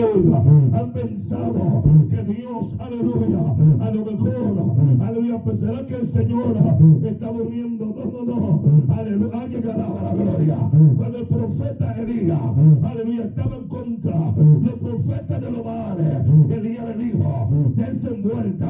[0.00, 3.40] han pensado que Dios, aleluya,
[3.80, 6.56] a lo mejor, aleluya, pues será que el Señor
[7.04, 7.86] está durmiendo.
[7.86, 10.58] No, no, no, aleluya, alguien que alaba la gloria.
[10.96, 12.40] Cuando el profeta Elías,
[12.84, 18.68] aleluya, estaba en contra, los profetas de los males, Elías le dijo, dense vuelta,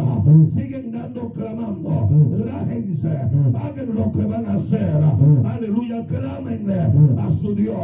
[0.54, 2.08] siguen dando, clamando,
[2.44, 4.96] rájense, hagan lo que van a hacer,
[5.44, 7.76] aleluya, clámenle a su Dios,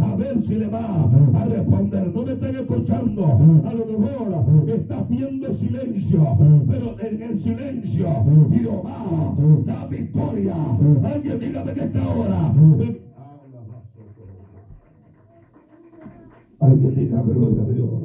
[0.00, 2.12] a ver si le va a responder.
[2.14, 6.36] No me están escuchando a lo mejor está viendo silencio,
[6.68, 8.06] pero en el silencio
[8.50, 9.34] Jehová
[9.64, 10.54] da victoria.
[11.04, 12.54] Alguien dígame que está ahora.
[16.60, 18.02] Alguien diga gloria a Dios.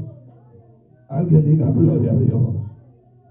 [1.09, 2.55] Alguien diga gloria a Dios.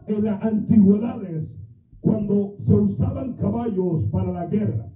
[0.07, 1.57] En las antigüedades,
[2.01, 4.89] cuando se usaban caballos para la guerra,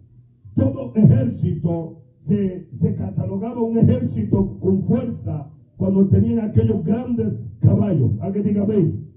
[0.55, 5.50] todo ejército se, se catalogaba un ejército con fuerza
[5.81, 8.11] cuando tenían aquellos grandes caballos.
[8.21, 9.09] Alguien diga amén.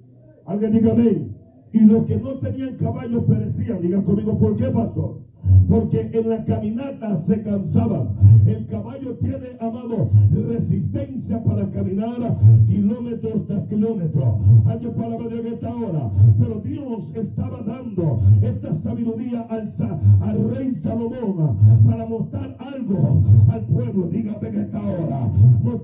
[0.46, 1.36] Alguien diga amén.
[1.74, 3.82] Y los que no tenían caballos perecían.
[3.82, 5.24] Digan conmigo, ¿por qué, pastor?
[5.68, 8.10] porque en la caminata se cansaban.
[8.46, 14.36] El caballo tiene, amado, resistencia para caminar kilómetros tras kilómetros.
[14.66, 16.12] Hay ver en esta hora.
[16.40, 19.74] Pero Dios estaba dando esta sabiduría al,
[20.22, 24.08] al rey Salomón para mostrar algo al pueblo.
[24.10, 24.83] Dígame en esta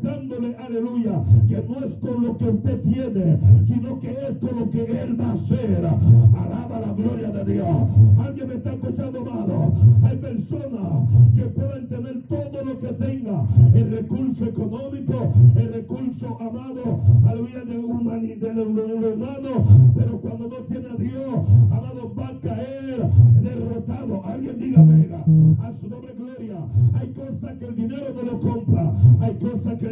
[0.10, 0.20] hora.
[0.20, 4.70] Mostrándole, aleluya, que no es con lo que usted tiene, sino que es con lo
[4.70, 5.86] que Él va a hacer.
[5.86, 7.68] Alaba la gloria de Dios.
[8.20, 13.44] Alguien me está escuchando, más hay personas que pueden tener todo lo que tenga,
[13.74, 20.96] el recurso económico, el recurso amado, aleluya, de, humanidad, humano, pero cuando no tiene a
[20.96, 21.36] Dios,
[21.72, 23.10] amado, va a caer
[23.42, 24.26] derrotado.
[24.26, 26.58] Alguien diga, venga, a su nombre gloria.
[27.00, 29.89] Hay cosas que el dinero no lo compra, hay cosas que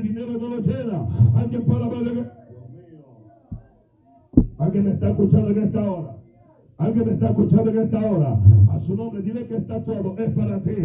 [4.57, 6.16] Alguien me está escuchando en esta hora.
[6.79, 8.39] Alguien me está escuchando en esta hora.
[8.71, 10.15] A su nombre, dile que está todo.
[10.19, 10.75] Es para ti.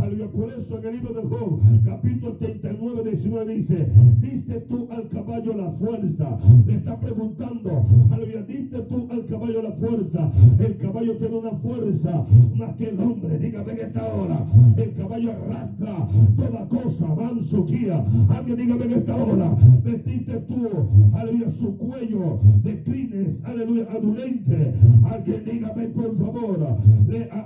[0.00, 0.28] Aleluya.
[0.28, 3.88] Por eso en el libro de Job, capítulo 39, 19 dice:
[4.20, 6.38] Diste tú al caballo la fuerza.
[6.66, 7.84] Le está preguntando.
[8.12, 8.42] Aleluya.
[8.42, 10.30] Diste tú al caballo la fuerza.
[10.60, 12.24] El caballo tiene una fuerza
[12.56, 13.38] más que el hombre.
[13.38, 14.46] Dígame en esta hora.
[14.76, 17.06] El caballo arrastra toda cosa.
[17.42, 18.04] su guía.
[18.28, 19.56] Alguien dígame en esta hora.
[19.82, 20.68] Vestiste tú.
[21.12, 21.50] Aleluya.
[21.50, 23.42] Su cuello de crines.
[23.44, 23.88] Aleluya.
[23.90, 24.74] Adulente.
[25.10, 26.78] Alguien dígame por favor.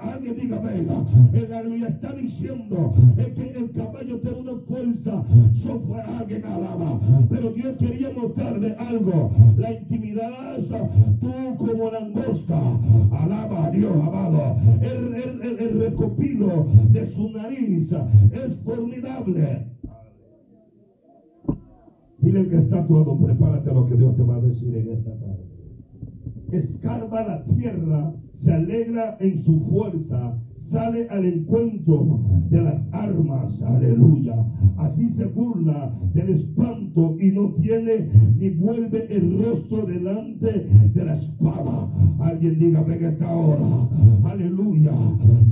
[0.02, 0.86] alguien dígame.
[1.32, 5.22] El aleluya está diciendo es que el caballo tiene una fuerza.
[5.86, 7.00] fue alguien alaba.
[7.30, 9.30] Pero Dios quería mostrarle algo.
[9.56, 10.58] La intimidad,
[11.20, 12.60] tú como langosta.
[13.12, 14.56] Alaba a Dios, amado.
[14.80, 17.92] El, el, el recopilo de su nariz
[18.32, 19.66] es formidable.
[22.18, 25.10] Dile que está todo, prepárate a lo que Dios te va a decir en esta
[25.18, 25.43] tarde
[26.58, 30.38] escarba la tierra, se alegra en su fuerza,
[30.70, 32.20] sale al encuentro
[32.50, 34.34] de las armas, aleluya.
[34.76, 38.08] Así se burla del espanto y no tiene
[38.38, 41.88] ni vuelve el rostro delante de la espada.
[42.20, 43.88] Alguien diga, venga esta hora,
[44.24, 44.92] aleluya.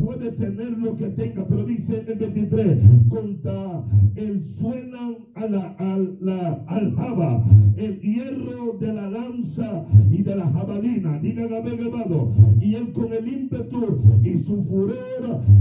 [0.02, 3.84] Puede tener lo que tenga, pero dice el 23, contra
[4.16, 7.44] el suenan a la, a la aljaba,
[7.76, 11.18] el hierro de la lanza y de la jabalina.
[11.18, 15.01] Digan, amado, y él con el ímpetu y su furor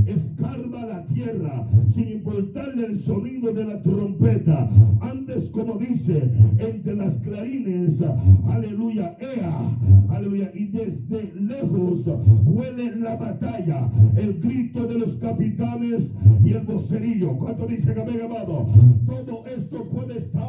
[0.05, 4.69] escarba la tierra sin importarle el sonido de la trompeta.
[5.01, 7.99] Antes, como dice, entre las clarines,
[8.49, 9.77] aleluya, ea,
[10.09, 12.05] aleluya, y desde lejos
[12.45, 16.11] huele la batalla, el grito de los capitanes
[16.43, 17.37] y el vocerillo.
[17.37, 18.67] ¿Cuánto dice que amado?
[19.05, 20.41] Todo esto puede estar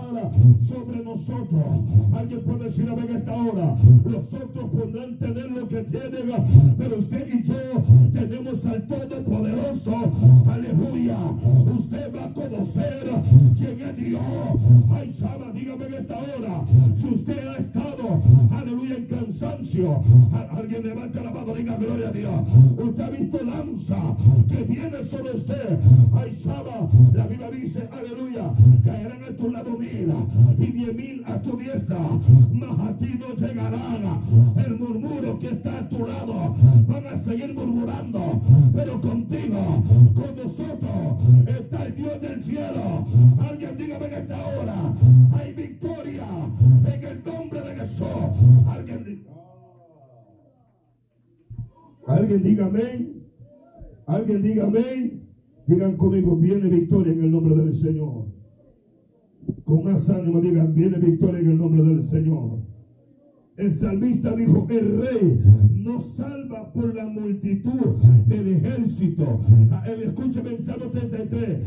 [0.61, 1.67] sobre nosotros.
[2.15, 7.29] Alguien puede decir a esta hora, los otros podrán tener lo que tienen, pero usted
[7.33, 7.55] y yo
[8.13, 10.13] tenemos al Todopoderoso.
[10.51, 11.19] Aleluya.
[11.79, 13.05] Usted va a conocer
[13.57, 14.23] quién es Dios.
[14.91, 16.65] Ay, Saba, dígame en esta hora.
[16.97, 20.03] Si usted ha estado, aleluya, en cansancio.
[20.51, 22.41] Alguien levanta la mano, diga gloria a Dios.
[22.79, 24.17] Usted ha visto lanza
[24.49, 25.79] que viene sobre usted.
[26.15, 28.53] Ay, Saba, la Biblia dice, aleluya,
[28.85, 30.13] caerán a tu lado mil
[30.59, 31.99] y diez mil a tu diestra.
[32.53, 34.05] Mas a ti no llegarán
[35.43, 36.55] que está a tu lado.
[36.87, 38.41] Van a seguir murmurando
[38.73, 39.83] pero contigo,
[40.15, 43.07] con nosotros está el Dios del cielo.
[43.41, 44.95] Alguien dígame en esta hora,
[45.33, 46.27] hay victoria
[46.95, 48.07] en el nombre de Jesús.
[48.69, 49.25] Alguien,
[52.07, 52.71] alguien diga.
[54.07, 54.71] Alguien diga.
[55.67, 58.27] Digan conmigo, viene victoria en el nombre del Señor.
[59.65, 62.72] Con más ánimo digan, viene victoria en el nombre del Señor.
[63.59, 65.41] El salmista dijo, el rey
[65.75, 67.97] no salva por la multitud
[68.27, 69.43] del ejército.
[69.71, 71.59] Ah, Escúchame en Salmo 33,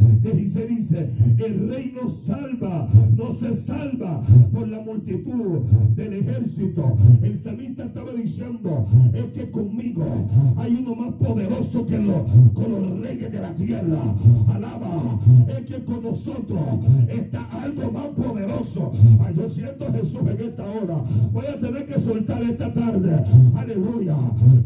[0.68, 5.62] dice, el rey no salva, no se salva por la multitud
[5.96, 6.98] del ejército.
[7.22, 10.28] El salmista estaba diciendo, es que conmigo
[10.58, 14.16] hay uno más poderoso que los, con los reyes de la tierra.
[14.52, 16.62] Alaba, es que con nosotros
[17.10, 18.92] está algo más poderoso.
[19.24, 21.04] Ay, yo siento Jesús en esta hora.
[21.32, 23.24] Voy a tener que soltar esta tarde.
[23.56, 24.16] Aleluya.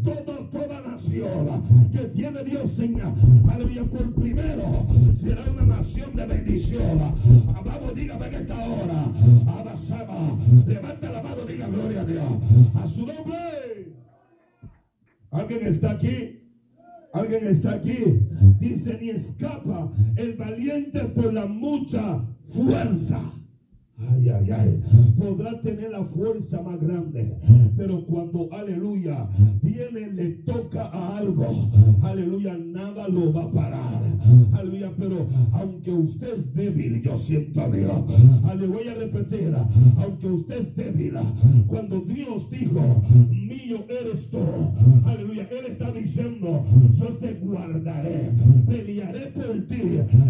[0.04, 1.62] Toda, toda nación
[1.92, 3.00] que tiene Dios en
[3.50, 4.86] aleluya por primero
[5.16, 6.98] será una nación de bendición.
[6.98, 9.12] Vamos, dígame en esta hora.
[9.58, 10.38] Abasama.
[10.66, 12.32] Levanta la mano, diga gloria a Dios.
[12.74, 13.94] A su nombre.
[15.30, 16.40] ¿Alguien está aquí?
[17.12, 18.20] Alguien está aquí.
[18.58, 23.20] Dice, ni escapa el valiente por la mucha fuerza.
[24.08, 24.80] Ay, ay, ay.
[25.18, 27.34] Podrá tener la fuerza más grande.
[27.76, 29.28] Pero cuando, aleluya,
[29.62, 31.70] viene, le toca a algo.
[32.02, 34.02] Aleluya, nada lo va a parar.
[34.52, 38.04] Aleluya, pero aunque usted es débil, yo siento a Dios.
[38.44, 39.54] Ale, voy a repetir.
[39.98, 41.14] Aunque usted es débil,
[41.66, 44.38] cuando Dios dijo, mío eres tú.
[45.04, 46.64] Aleluya, Él está diciendo,
[46.98, 48.30] yo te guardaré,
[48.68, 49.82] pelearé por ti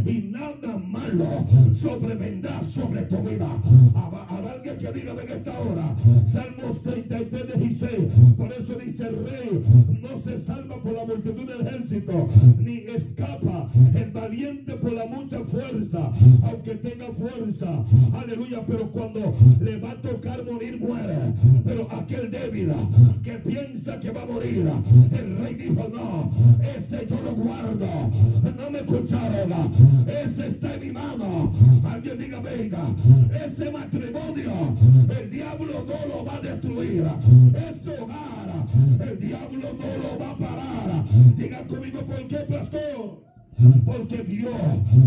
[0.07, 3.60] y nada malo sobrevendrá sobre tu vida.
[3.95, 5.95] Habrá alguien que diga en esta hora,
[6.33, 7.91] Salmos 33, 16.
[8.37, 9.65] Por eso dice el rey,
[10.01, 12.29] no se salva por la multitud del ejército,
[12.59, 16.13] ni escapa el valiente por la mucha fuerza,
[16.43, 17.85] aunque tenga fuerza.
[18.15, 21.19] Aleluya, pero cuando le va a tocar morir, muere.
[21.65, 22.73] Pero aquel débil
[23.23, 24.71] que piensa que va a morir,
[25.13, 26.31] el rey dijo, no,
[26.77, 28.11] ese yo lo guardo.
[28.57, 29.53] No me escucharon,
[30.07, 31.53] ese está en mi mano.
[31.85, 32.83] Alguien diga, venga,
[33.35, 34.77] ese matrimonio,
[35.19, 37.05] el diablo no lo va a destruir.
[37.55, 38.67] Ese hogar,
[39.01, 41.05] el diablo no lo va a parar.
[41.37, 43.31] Diga conmigo, ¿por qué, pastor?
[43.85, 44.55] Porque Dios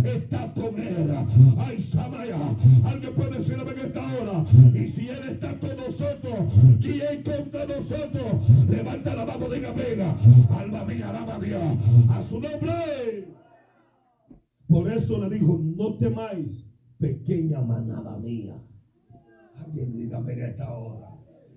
[0.03, 1.11] está con él.
[1.57, 2.37] Ay, Samaya.
[2.85, 4.45] Alguien puede decirme en esta hora.
[4.73, 8.69] Y si Él está con nosotros, ¿quién contra nosotros?
[8.69, 10.15] Levanta la mano, diga, venga.
[10.55, 11.63] Alma mía, alaba a Dios.
[12.09, 13.27] A su nombre.
[14.67, 16.65] Por eso le dijo, no temáis,
[17.03, 18.55] pequeña manada mía.
[19.57, 21.12] Alguien diga, venga esta hora.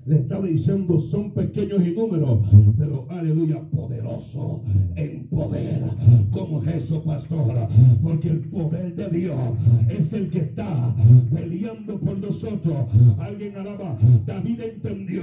[0.07, 2.41] Le está diciendo, son pequeños en número,
[2.79, 4.63] pero aleluya, poderoso
[4.95, 5.83] en poder.
[6.31, 7.69] Como eso, pastora.
[8.05, 9.37] Porque el poder de Dios
[9.89, 10.95] es el que está
[11.35, 12.77] peleando por nosotros.
[13.19, 13.99] Alguien alaba.
[14.25, 15.23] David entendió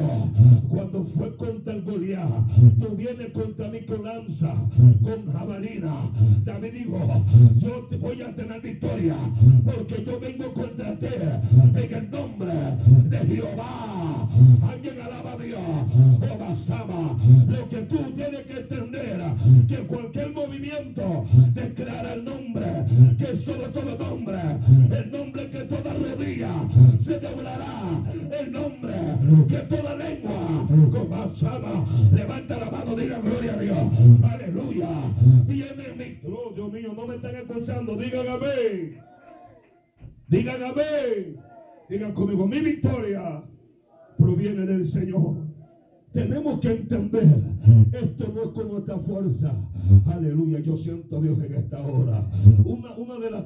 [0.67, 2.47] cuando fue contra el Goliat.
[2.81, 4.53] Tú vienes contra mí con lanza,
[5.01, 6.11] con jabalina.
[6.43, 6.99] David dijo,
[7.55, 9.15] yo voy a tener victoria.
[9.63, 12.53] Porque yo vengo contra ti en el nombre
[13.09, 14.29] de Jehová.
[14.73, 15.59] Alguien alaba a Dios.
[15.61, 17.17] Oh, Basama,
[17.47, 19.21] lo que tú tienes que entender,
[19.67, 22.65] que cualquier movimiento declara el nombre,
[23.19, 24.39] que sobre todo nombre,
[24.91, 26.53] el nombre que toda rodilla
[27.03, 27.81] se doblará,
[28.39, 28.93] el nombre
[29.47, 33.77] que toda lengua, con Basama, levanta la mano, diga gloria a Dios.
[34.23, 34.89] Aleluya.
[35.45, 38.97] Viene mi, oh, Dios mío, no me están escuchando, digan amén.
[40.29, 41.37] Digan amén.
[41.89, 43.43] Digan conmigo, mi victoria
[44.23, 45.52] proviene del Señor.
[46.13, 47.43] Tenemos que entender,
[47.91, 49.53] esto no es con nuestra fuerza.
[50.05, 52.29] Aleluya, yo siento a Dios en esta hora.
[52.63, 53.43] Una, una de las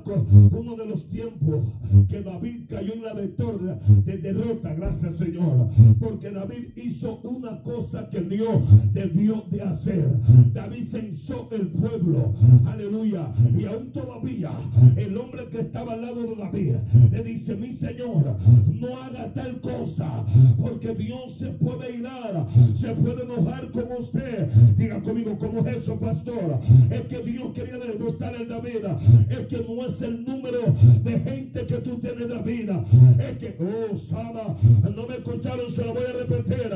[0.52, 1.66] uno de los tiempos
[2.08, 5.70] que David cayó en la victoria de derrota, gracias Señor.
[6.00, 10.10] Porque David hizo una cosa que Dios debió de hacer.
[10.54, 12.34] David censó el pueblo.
[12.66, 13.34] Aleluya.
[13.58, 14.52] Y aún todavía
[14.96, 16.76] el hombre que estaba al lado de David
[17.12, 18.38] le dice, mi Señor,
[18.74, 20.26] no haga tal cosa,
[20.60, 24.48] porque Dios se puede irar, se puede enojar con usted.
[24.78, 26.60] Diga conmigo, ¿cómo es eso, pastor?
[26.90, 29.00] Es que Dios quería demostrar en la vida.
[29.30, 30.60] Es que no es el número
[31.04, 32.86] de gente que tú tienes en la vida.
[33.20, 34.56] Es que, oh, Sama,
[34.96, 36.70] no me escucharon, se lo voy a repetir.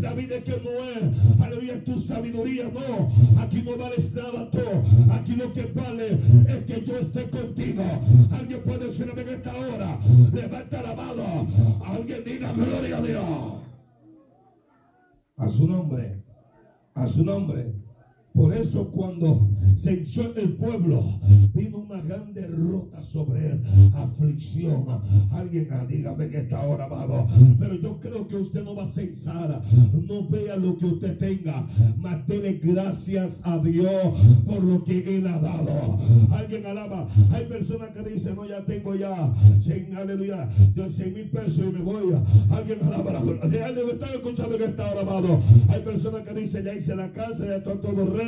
[0.00, 3.10] David es que no es, aleluya, tu sabiduría, no.
[3.40, 4.58] Aquí no vales nada tú.
[5.12, 6.18] Aquí lo que vale
[6.48, 7.84] es que yo esté contigo.
[8.30, 9.98] Alguien puede decirme en esta hora,
[10.32, 11.46] levanta la mano.
[11.84, 13.67] Alguien diga gloria a Dios.
[15.38, 16.24] A su nombre,
[16.94, 17.72] a su nombre.
[18.38, 21.18] Por eso cuando se hinchó el pueblo,
[21.54, 24.86] vino una gran derrota sobre él, aflicción.
[25.32, 27.26] Alguien ah, dígame que está ahora, amado.
[27.58, 29.60] Pero yo creo que usted no va a censar,
[30.06, 31.66] no vea lo que usted tenga,
[31.96, 33.92] mas dele gracias a Dios
[34.46, 35.98] por lo que él ha dado.
[36.30, 37.08] Alguien alaba.
[37.32, 41.72] Hay personas que dicen, no, ya tengo ya, 100, aleluya, yo 100 mil pesos y
[41.72, 42.14] me voy.
[42.50, 43.20] Alguien alaba.
[43.42, 45.40] Está escuchando que está ahora, amado.
[45.68, 48.27] Hay personas que dicen, ya hice la casa, ya está todo ready.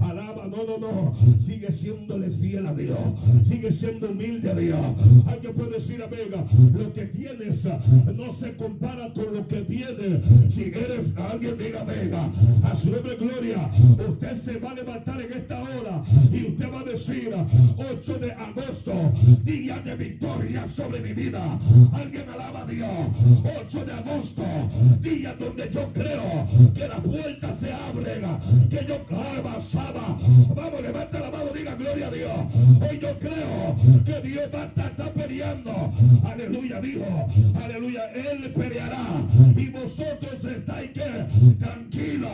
[0.00, 1.14] Alaba, no, no, no.
[1.40, 2.98] Sigue siéndole fiel a Dios.
[3.44, 4.80] Sigue siendo humilde a Dios.
[5.26, 10.20] Alguien puede decir, amiga, lo que tienes no se compara con que viene.
[10.50, 12.30] Si eres alguien, diga, amiga,
[12.62, 13.70] a su nombre gloria,
[14.08, 17.34] usted se va a levantar en esta hora y usted va a decir,
[17.76, 21.58] 8 de agosto, día de victoria sobre mi vida.
[21.92, 22.90] Alguien alaba a Dios.
[23.60, 24.44] 8 de agosto,
[25.00, 28.22] día donde yo creo que las puertas se abren,
[28.70, 28.98] que yo
[29.42, 30.18] basaba.
[30.54, 32.36] Vamos, levanta la mano, diga gloria a Dios.
[32.80, 35.92] Hoy yo creo que Dios va a estar peleando.
[36.24, 37.26] Aleluya, dijo.
[37.62, 39.06] Aleluya, Él peleará.
[39.56, 42.28] Y vosotros estáis que tranquilo.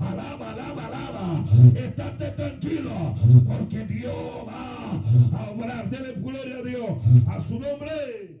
[0.00, 1.44] Alaba, alaba, alaba.
[1.74, 3.14] Estate tranquilo.
[3.46, 4.92] Porque Dios va
[5.38, 5.90] a obrar.
[5.90, 7.26] Dele gloria a Dios.
[7.26, 8.40] A su nombre.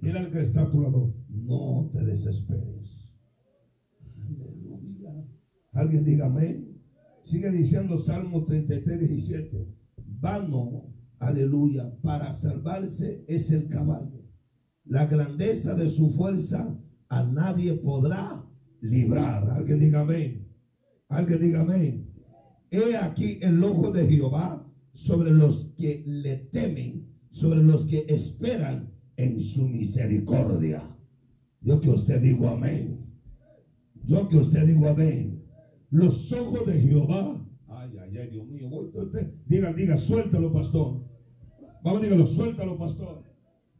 [0.00, 1.14] Mira el que está a tu lado.
[1.28, 3.10] No te desesperes.
[4.28, 5.24] Aleluya.
[5.72, 6.76] Alguien diga amén.
[7.24, 9.66] Sigue diciendo Salmo 33, 17.
[10.20, 14.25] Vano, aleluya, para salvarse es el caballo.
[14.86, 16.76] La grandeza de su fuerza
[17.08, 18.44] a nadie podrá
[18.80, 19.50] librar.
[19.50, 20.46] Alguien diga amén.
[21.08, 22.10] Alguien diga amén.
[22.70, 28.92] He aquí el ojo de Jehová sobre los que le temen, sobre los que esperan
[29.16, 30.88] en su misericordia.
[31.60, 33.04] Yo que usted digo amén.
[34.04, 35.42] Yo que usted digo amén.
[35.90, 37.44] Los ojos de Jehová.
[37.68, 38.70] Ay, ay, ay, Dios mío.
[39.46, 41.02] Diga, diga, suéltalo, pastor.
[41.82, 43.22] Vamos, dígalo, suéltalo, pastor.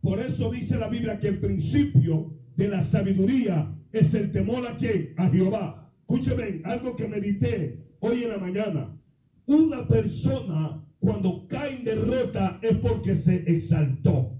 [0.06, 4.76] Por eso dice la Biblia que el principio de la sabiduría es el temor a
[4.76, 5.14] quién?
[5.16, 5.90] A Jehová.
[6.00, 8.96] Escúcheme, algo que medité hoy en la mañana.
[9.46, 14.36] Una persona cuando cae en derrota es porque se exaltó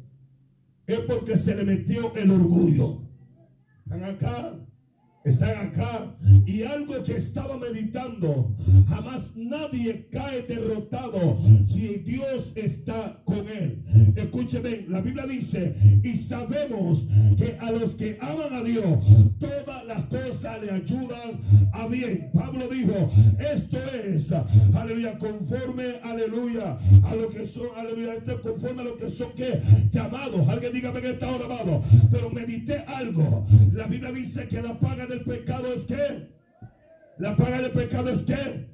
[0.86, 3.02] es porque se le metió el orgullo.
[3.84, 4.55] ¿Están acá?
[5.26, 6.14] Están acá
[6.46, 8.54] y algo que estaba meditando,
[8.88, 13.82] jamás nadie cae derrotado si Dios está con él.
[14.14, 17.06] Escúcheme, la Biblia dice, y sabemos
[17.36, 19.04] que a los que aman a Dios,
[19.38, 21.40] todas las cosas le ayudan
[21.72, 22.30] a bien.
[22.32, 24.32] Pablo dijo, esto es,
[24.74, 29.60] aleluya, conforme, aleluya, a lo que son, aleluya, esto conforme a lo que son que
[29.90, 30.48] llamados.
[30.48, 31.82] Alguien dígame que está ahora, amado.
[32.10, 33.46] Pero medité algo.
[33.72, 36.28] La Biblia dice que la paga de el pecado es que
[37.18, 38.68] la paga del pecado es que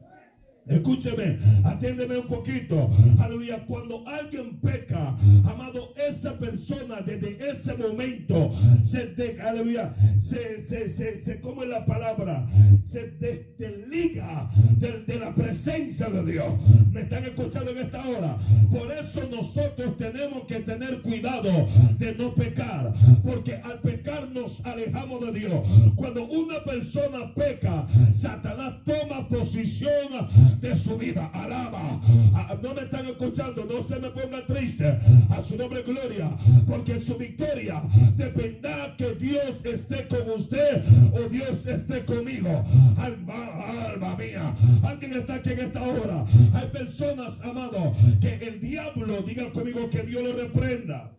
[0.66, 2.90] Escúcheme, atiéndeme un poquito.
[3.18, 3.64] Aleluya.
[3.66, 8.52] Cuando alguien peca, amado, esa persona desde ese momento
[8.84, 12.46] se, de, aleluya, se, se, se, se come la palabra,
[12.84, 13.10] se
[13.58, 16.54] desliga de, de, la presencia de Dios.
[16.92, 18.38] ¿Me están escuchando en esta hora?
[18.70, 22.92] Por eso nosotros tenemos que tener cuidado de no pecar,
[23.24, 25.66] porque al pecar nos alejamos de Dios.
[25.96, 31.30] Cuando una persona peca, Satanás toma posición de su vida.
[31.32, 32.00] Alaba.
[32.34, 33.64] Ah, no me están escuchando.
[33.64, 34.98] No se me ponga triste.
[35.30, 36.30] A su nombre gloria.
[36.68, 37.82] Porque su victoria
[38.16, 42.64] dependerá que Dios esté con usted o Dios esté conmigo.
[42.96, 44.54] Alma, alma mía.
[44.82, 46.24] Alguien está aquí en esta hora.
[46.54, 51.12] Hay personas, amado, que el diablo, diga conmigo que Dios lo reprenda.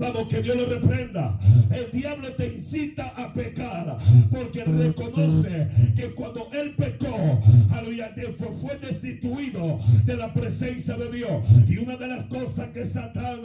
[0.00, 1.38] Vamos, que Dios lo reprenda.
[1.70, 3.98] El diablo te incita a pecar
[4.30, 8.10] porque reconoce que cuando él pecó, aleluya,
[8.62, 11.44] fue destituido de la presencia de Dios.
[11.68, 13.40] Y una de las cosas que Satán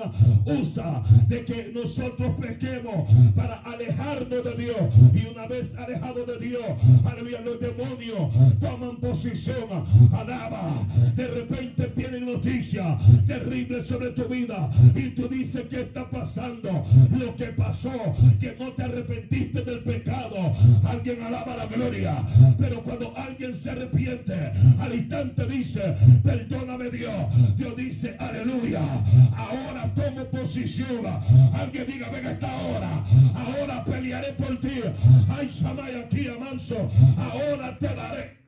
[0.45, 4.77] usa de que nosotros pequemos para alejarnos de Dios.
[5.13, 6.63] Y una vez alejado de Dios,
[7.03, 8.31] aleluya, los demonios
[8.61, 9.83] toman posición.
[10.13, 10.87] Alaba.
[11.17, 12.97] De repente vienen noticias
[13.27, 14.69] terribles sobre tu vida.
[14.95, 16.44] Y tú dices, ¿qué está pasando?
[16.47, 17.91] Lo que pasó,
[18.39, 20.35] que no te arrepentiste del pecado.
[20.83, 22.25] Alguien alaba la gloria.
[22.57, 27.57] Pero cuando alguien se arrepiente, al instante dice, perdóname Dios.
[27.57, 29.03] Dios dice, aleluya.
[29.35, 31.05] Ahora tomo posición.
[31.53, 33.05] Alguien diga, venga esta hora.
[33.35, 34.81] Ahora pelearé por ti.
[35.29, 36.89] Ay, Samay aquí, amanso.
[37.17, 38.45] Ahora te daré.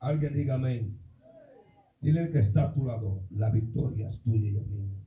[0.00, 0.98] Alguien diga amén.
[2.00, 5.01] Dile que está a tu lado, la victoria es tuya y mía.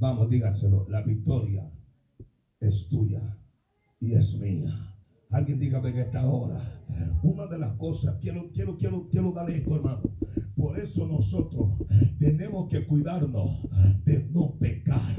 [0.00, 1.68] Vamos, dígaselo, la victoria
[2.60, 3.36] es tuya
[4.00, 4.94] y es mía.
[5.30, 6.80] Alguien dígame en esta hora.
[7.24, 10.02] Una de las cosas, quiero, quiero, quiero, quiero darle esto, hermano.
[10.58, 11.68] Por eso nosotros
[12.18, 13.60] tenemos que cuidarnos
[14.04, 15.14] de no pecar.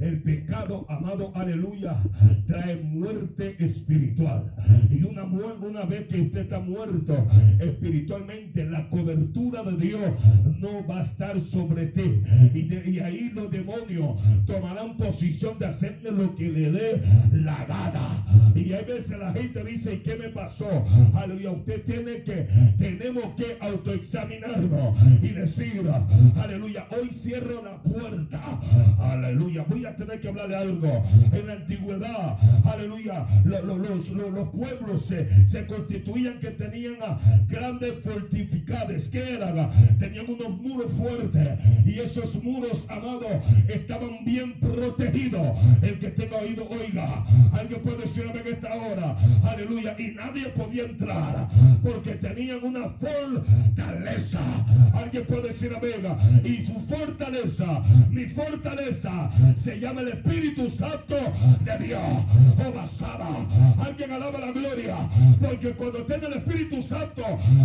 [0.00, 2.00] El pecado, amado, aleluya,
[2.46, 4.54] trae muerte espiritual.
[4.88, 7.26] Y una, una vez que usted está muerto
[7.58, 10.12] espiritualmente, la cobertura de Dios
[10.60, 12.22] no va a estar sobre ti.
[12.54, 17.02] Y, y ahí los demonios tomarán posición de hacerle lo que le dé
[17.32, 18.52] la gana.
[18.54, 20.84] Y hay veces la gente dice, ¿qué me pasó?
[21.14, 22.46] Aleluya, usted tiene que,
[22.78, 24.75] tenemos que autoexaminarnos
[25.22, 25.90] y decir,
[26.36, 28.60] aleluya, hoy cierro la puerta.
[28.98, 31.04] Aleluya, voy a tener que hablar de algo.
[31.32, 36.96] En la antigüedad, aleluya, los, los, pueblos se, se, constituían que tenían
[37.48, 39.08] grandes fortificadas.
[39.08, 39.70] que eran?
[39.98, 45.56] Tenían unos muros fuertes y esos muros, amados, estaban bien protegidos.
[45.82, 47.24] El que tenga oído, oiga.
[47.52, 51.48] Alguien puede decir en esta hora, aleluya, y nadie podía entrar
[51.82, 54.40] porque tenían una fortaleza.
[54.94, 56.42] Alguien puede decir amén.
[56.44, 59.30] Y su fortaleza, mi fortaleza,
[59.62, 61.16] se llama el Espíritu Santo
[61.60, 62.02] de Dios.
[62.58, 63.46] Oh, basada.
[63.78, 64.96] Alguien alaba la gloria.
[65.40, 67.24] Porque cuando tiene el Espíritu Santo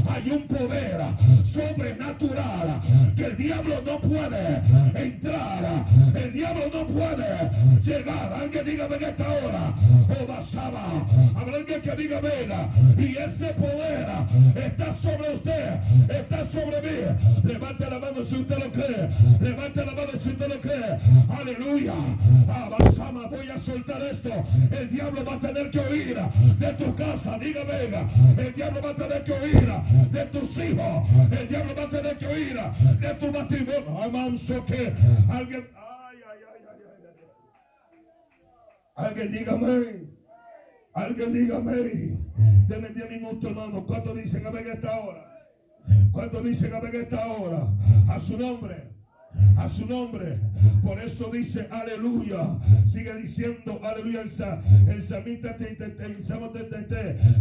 [0.10, 1.01] hay un poder
[1.46, 2.81] sobrenatural
[3.15, 4.62] que el diablo no puede
[4.96, 5.86] entrar.
[6.15, 7.51] El diablo no puede
[7.84, 8.34] llegar.
[8.34, 9.74] Alguien dígame en esta hora.
[10.10, 11.05] Oh, basada.
[11.36, 12.70] Habrá alguien que diga venga.
[12.98, 14.08] Y ese poder
[14.55, 15.74] está sobre usted.
[16.10, 16.90] Está sobre mí.
[17.43, 19.10] Levante la mano si usted lo cree.
[19.39, 21.00] Levante la mano si usted lo cree.
[21.29, 21.93] Aleluya.
[22.48, 24.29] Abasama, voy a soltar esto.
[24.71, 26.17] El diablo va a tener que oír
[26.60, 27.38] de tu casa.
[27.38, 28.10] Venga.
[28.38, 29.67] El diablo va a tener que oír
[30.12, 31.10] de tus hijos.
[31.31, 32.60] El diablo va a tener que oír
[33.00, 34.03] de tu matrimonio.
[34.03, 34.93] Amanso que
[35.29, 35.67] alguien.
[35.75, 36.81] Ay, ay, ay, ay.
[38.95, 40.12] Alguien dígame.
[40.93, 41.74] Alguien dígame.
[42.67, 43.86] Deme 10 minutos, hermano.
[43.86, 45.31] ¿Cuánto dicen a ver esta hora?
[46.12, 47.68] Cuando dicen a ver esta hora,
[48.10, 48.92] a su nombre
[49.58, 50.38] a su nombre.
[50.84, 52.58] Por eso dice aleluya.
[52.88, 55.58] Sigue diciendo aleluya el, samita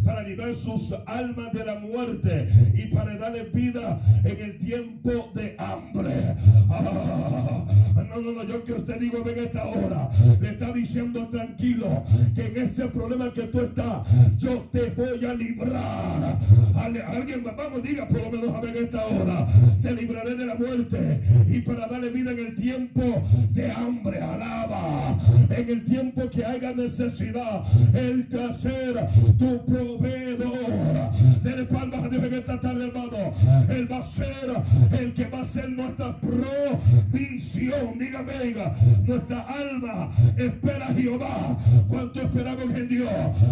[0.05, 5.55] para liberar sus almas de la muerte y para darle vida en el tiempo de
[5.59, 6.37] hambre.
[6.69, 7.65] Ah,
[8.09, 12.05] no, no, no, yo que usted digo en esta hora, le está diciendo tranquilo
[12.35, 14.07] que en ese problema que tú estás,
[14.39, 16.39] yo te voy a librar.
[16.75, 19.49] alguien, vamos, diga por lo menos a ver esta hora,
[19.83, 23.03] te libraré de la muerte y para darle vida en el tiempo
[23.51, 25.19] de hambre, alaba.
[25.51, 27.65] En el tiempo que haya necesidad,
[27.95, 31.11] el que ser tu proveedor.
[31.43, 33.35] Dele palmas a Dios en esta tarde, hermano.
[33.69, 37.99] Él va a ser el que va a ser nuestra provisión.
[37.99, 41.59] Diga, venga, nuestra alma espera a Jehová.
[41.89, 43.11] ¿Cuánto esperamos en Dios?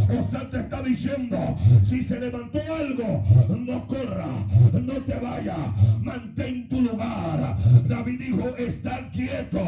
[0.08, 1.56] O sea, te está diciendo,
[1.88, 3.24] si se levantó algo,
[3.58, 4.28] no corra,
[4.72, 5.58] no te vayas,
[6.02, 7.56] mantén tu lugar.
[7.88, 9.60] David dijo, estar quieto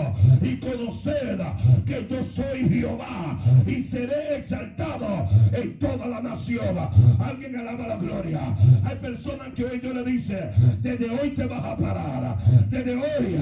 [0.42, 1.40] y conocer
[1.86, 6.76] que yo soy Jehová y seré exaltado en toda la nación.
[7.18, 8.56] Alguien alaba la gloria.
[8.84, 12.38] Hay personas que hoy yo le dice, desde hoy te vas a parar.
[12.68, 13.40] Desde hoy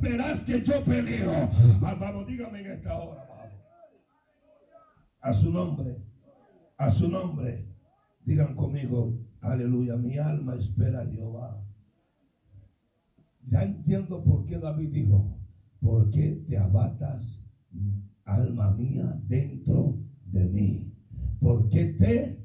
[0.00, 1.50] verás que yo peleo.
[1.80, 3.26] Vamos, dígame en esta hora.
[5.22, 5.96] A su nombre,
[6.78, 7.66] a su nombre.
[8.24, 11.69] Digan conmigo, aleluya, mi alma espera a Jehová.
[13.48, 15.40] Ya entiendo por qué David dijo,
[15.80, 17.42] ¿por qué te abatas,
[18.24, 20.92] alma mía, dentro de mí?
[21.40, 22.38] ¿Por qué te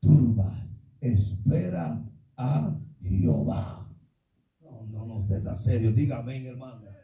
[0.00, 0.66] turbas?
[1.00, 3.88] Espera a Jehová.
[4.62, 6.95] No, no, no, usted está serio, dígame, hermano.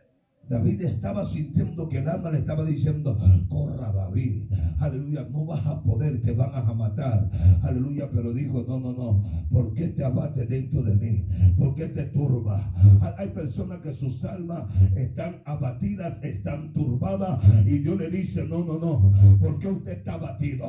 [0.49, 3.17] David estaba sintiendo que el alma le estaba diciendo,
[3.49, 4.43] corra David,
[4.79, 7.31] aleluya, no vas a poder, te van a matar,
[7.63, 11.27] aleluya, pero dijo, no, no, no, ¿por qué te abates dentro de mí?
[11.57, 12.71] ¿Por qué te turba?
[13.19, 14.65] Hay personas que sus almas
[14.97, 20.15] están abatidas, están turbadas, y Dios le dice, no, no, no, ¿por qué usted está
[20.15, 20.67] abatido?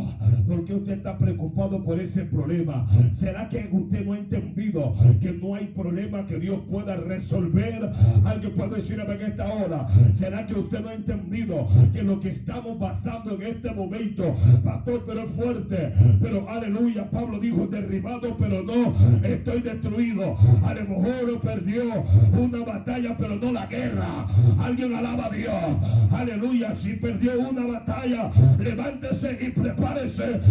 [0.48, 2.88] ¿Por qué usted está preocupado por ese problema?
[3.14, 7.92] ¿Será que usted no ha entendido que no hay problema que Dios pueda resolver?
[8.44, 12.32] Alguien puede decir en esta hora, ¿Será que usted no ha entendido que lo que
[12.32, 18.62] estamos pasando en este momento, pastor, pero es fuerte, pero aleluya, Pablo dijo derribado, pero
[18.64, 20.36] no estoy destruido.
[20.62, 22.04] A lo mejor perdió
[22.38, 24.28] una batalla, pero no la guerra.
[24.60, 25.78] Alguien alaba a Dios.
[26.12, 28.30] Aleluya, si perdió una batalla,
[28.60, 30.42] levántese y prepárese.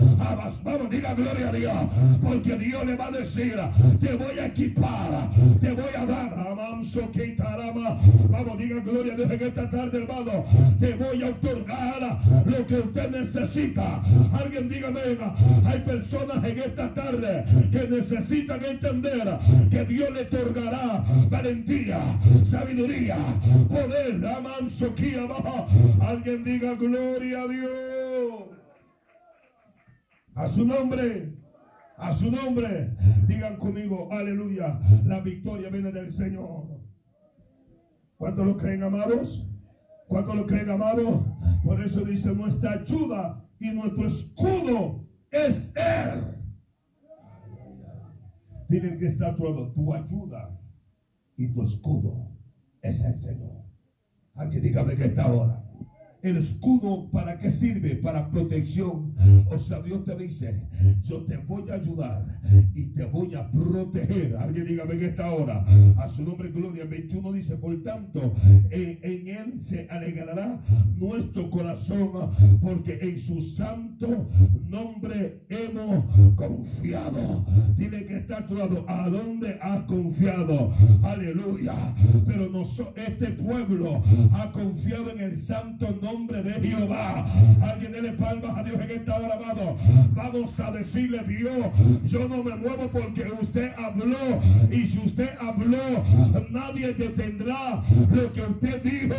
[0.65, 1.75] Vamos, diga gloria a Dios,
[2.23, 3.57] porque Dios le va a decir,
[4.01, 5.29] te voy a equipar,
[5.61, 6.43] te voy a dar.
[8.31, 10.45] Vamos, diga gloria a Dios en esta tarde, hermano.
[10.79, 14.03] Te voy a otorgar lo que usted necesita.
[14.33, 15.01] Alguien dígame,
[15.65, 19.39] hay personas en esta tarde que necesitan entender
[19.71, 23.19] que Dios le otorgará valentía, sabiduría,
[23.69, 25.67] poder, mansoquía baja.
[26.01, 28.43] Alguien diga gloria a Dios.
[30.35, 31.33] A su nombre.
[31.99, 32.91] A su nombre.
[33.27, 34.79] Digan conmigo, aleluya.
[35.05, 36.72] La victoria viene del Señor.
[38.23, 39.45] ¿Cuántos lo creen, amados?
[40.07, 41.27] ¿Cuántos lo creen, amados?
[41.65, 46.37] Por eso dice nuestra ayuda y nuestro escudo es Él.
[48.69, 49.73] Dile que está todo.
[49.73, 50.57] Tu ayuda
[51.37, 52.29] y tu escudo
[52.81, 53.65] es el Señor.
[54.37, 55.65] Alguien dígame que está ahora.
[56.23, 57.97] El escudo, ¿para qué sirve?
[57.97, 59.13] Para protección.
[59.51, 60.63] O sea, Dios te dice,
[61.03, 62.25] yo te voy a ayudar
[62.77, 64.37] y te voy a proteger.
[64.37, 65.65] Alguien dígame en esta hora.
[65.99, 66.85] A su nombre, gloria.
[66.85, 68.35] 21 dice, por tanto,
[68.71, 70.61] en, en Él se alegrará
[70.97, 72.31] nuestro corazón,
[72.61, 74.29] porque en su santo
[74.69, 76.05] nombre hemos
[76.37, 77.45] confiado.
[77.77, 78.85] Dile que está a tu lado.
[78.87, 80.73] ¿A dónde has confiado?
[81.03, 81.95] Aleluya.
[82.27, 84.03] Pero nosotros, este pueblo
[84.35, 87.27] ha confiado en el santo nombre nombre de Jehová.
[87.63, 89.77] Alguien dele palmas a Dios en esta hora, amado.
[90.15, 91.67] Vamos a decirle, Dios,
[92.05, 94.41] yo no me muevo porque usted habló.
[94.71, 96.05] Y si usted habló,
[96.51, 99.15] nadie detendrá lo que usted dijo.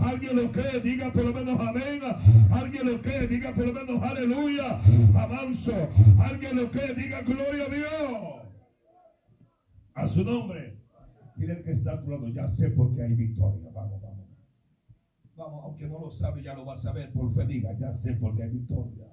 [0.00, 2.00] Alguien lo cree, diga por lo menos amén.
[2.50, 4.80] Alguien lo cree, diga por lo menos aleluya.
[5.14, 5.88] Avanzo.
[6.18, 8.46] Alguien lo cree, diga gloria a Dios.
[9.94, 10.76] A su nombre.
[11.36, 12.00] Dile que está a
[12.32, 13.68] ya sé por qué hay victoria.
[13.74, 14.00] Vamos,
[15.36, 15.64] vamos.
[15.64, 17.12] Aunque no lo sabe, ya lo va a saber.
[17.12, 19.06] Por fe diga, ya sé porque hay victoria.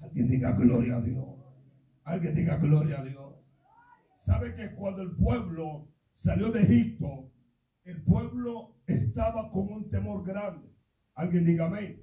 [0.00, 1.26] Alguien diga gloria a Dios.
[2.04, 3.34] Alguien diga gloria a Dios.
[4.18, 7.30] ¿Sabe que cuando el pueblo salió de Egipto,
[7.84, 10.68] el pueblo estaba con un temor grande?
[11.14, 12.02] Alguien diga amén.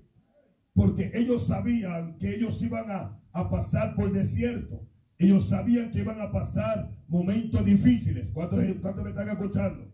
[0.73, 4.85] Porque ellos sabían que ellos iban a, a pasar por desierto.
[5.17, 8.29] Ellos sabían que iban a pasar momentos difíciles.
[8.33, 9.91] ¿Cuántos, cuántos me están escuchando?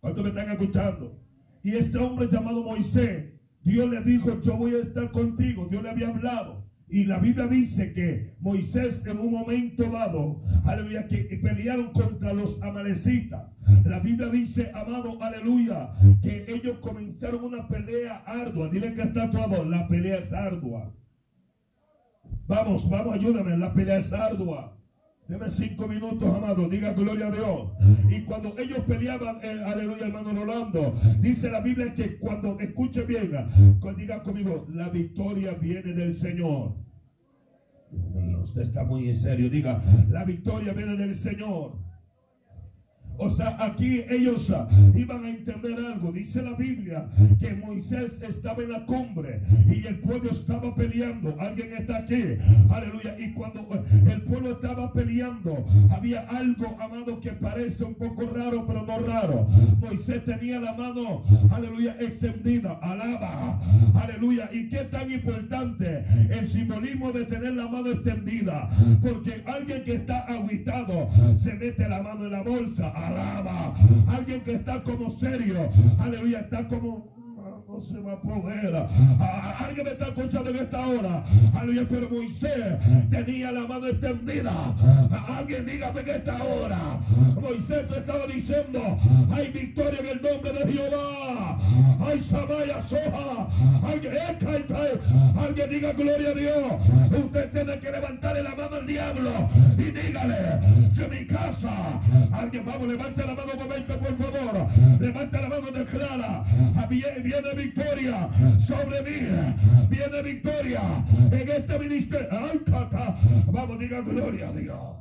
[0.00, 1.27] ¿Cuántos me están escuchando?
[1.62, 5.66] Y este hombre llamado Moisés, Dios le dijo, yo voy a estar contigo.
[5.70, 6.68] Dios le había hablado.
[6.90, 12.62] Y la Biblia dice que Moisés en un momento dado, aleluya, que pelearon contra los
[12.62, 13.42] amalecitas.
[13.84, 15.90] La Biblia dice, amado, aleluya,
[16.22, 18.70] que ellos comenzaron una pelea ardua.
[18.70, 20.94] Dile que está todo, la pelea es ardua.
[22.46, 24.77] Vamos, vamos, ayúdame, la pelea es ardua.
[25.28, 26.66] Deme cinco minutos, amado.
[26.70, 27.70] Diga gloria a Dios.
[28.08, 33.32] Y cuando ellos peleaban, eh, aleluya, hermano Rolando, dice la Biblia que cuando escuche bien,
[33.98, 36.76] diga conmigo, la victoria viene del Señor.
[37.90, 39.50] Dios mío, usted está muy en serio.
[39.50, 41.76] Diga, la victoria viene del Señor.
[43.18, 46.12] O sea, aquí ellos ah, iban a entender algo.
[46.12, 47.06] Dice la Biblia
[47.40, 51.34] que Moisés estaba en la cumbre y el pueblo estaba peleando.
[51.38, 52.36] Alguien está aquí.
[52.70, 53.16] Aleluya.
[53.18, 58.64] Y cuando eh, el pueblo estaba peleando, había algo, amado, que parece un poco raro,
[58.66, 59.48] pero no raro.
[59.80, 62.78] Moisés tenía la mano, aleluya, extendida.
[62.80, 63.58] Alaba.
[63.94, 64.48] Aleluya.
[64.52, 68.70] ¿Y qué tan importante el simbolismo de tener la mano extendida?
[69.02, 73.74] Porque alguien que está aguitado se mete la mano en la bolsa alaba.
[74.08, 77.17] Alguien que está como serio, aleluya, está como
[77.78, 78.74] no se va a poder.
[79.58, 81.24] alguien me está escuchando en esta hora.
[81.54, 82.78] Aleluya, pero Moisés
[83.10, 84.74] tenía la mano extendida.
[85.28, 86.98] alguien dígame en esta hora.
[87.40, 88.98] Moisés estaba diciendo,
[89.30, 91.58] hay victoria en el nombre de Jehová.
[92.00, 93.48] Hay Samaya Soja.
[93.86, 94.12] Alguien,
[95.38, 97.24] alguien diga gloria a Dios.
[97.24, 100.36] Usted tiene que levantarle la mano al diablo y dígale,
[100.94, 102.00] yo mi casa.
[102.32, 104.68] Alguien, vamos, levante la mano un momento, por favor.
[105.00, 106.44] Levante la mano, declara.
[106.88, 108.30] Viene, viene victoria
[108.66, 109.88] sobre mí.
[109.88, 112.28] Viene victoria en este ministerio.
[113.52, 114.96] Vamos, diga gloria a Dios.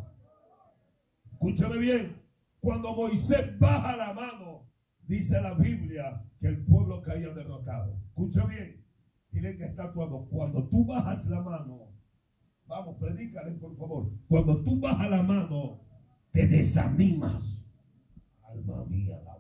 [1.34, 2.22] Escúchame bien.
[2.60, 4.68] Cuando Moisés baja la mano,
[5.08, 7.96] dice la Biblia que el pueblo caía derrotado.
[8.10, 8.84] Escucha bien.
[9.32, 11.92] Tiene que estar cuando, cuando tú bajas la mano.
[12.66, 14.10] Vamos, predícale por favor.
[14.28, 15.80] Cuando tú bajas la mano,
[16.32, 17.44] te desanimas.
[18.44, 19.38] Alma mía, la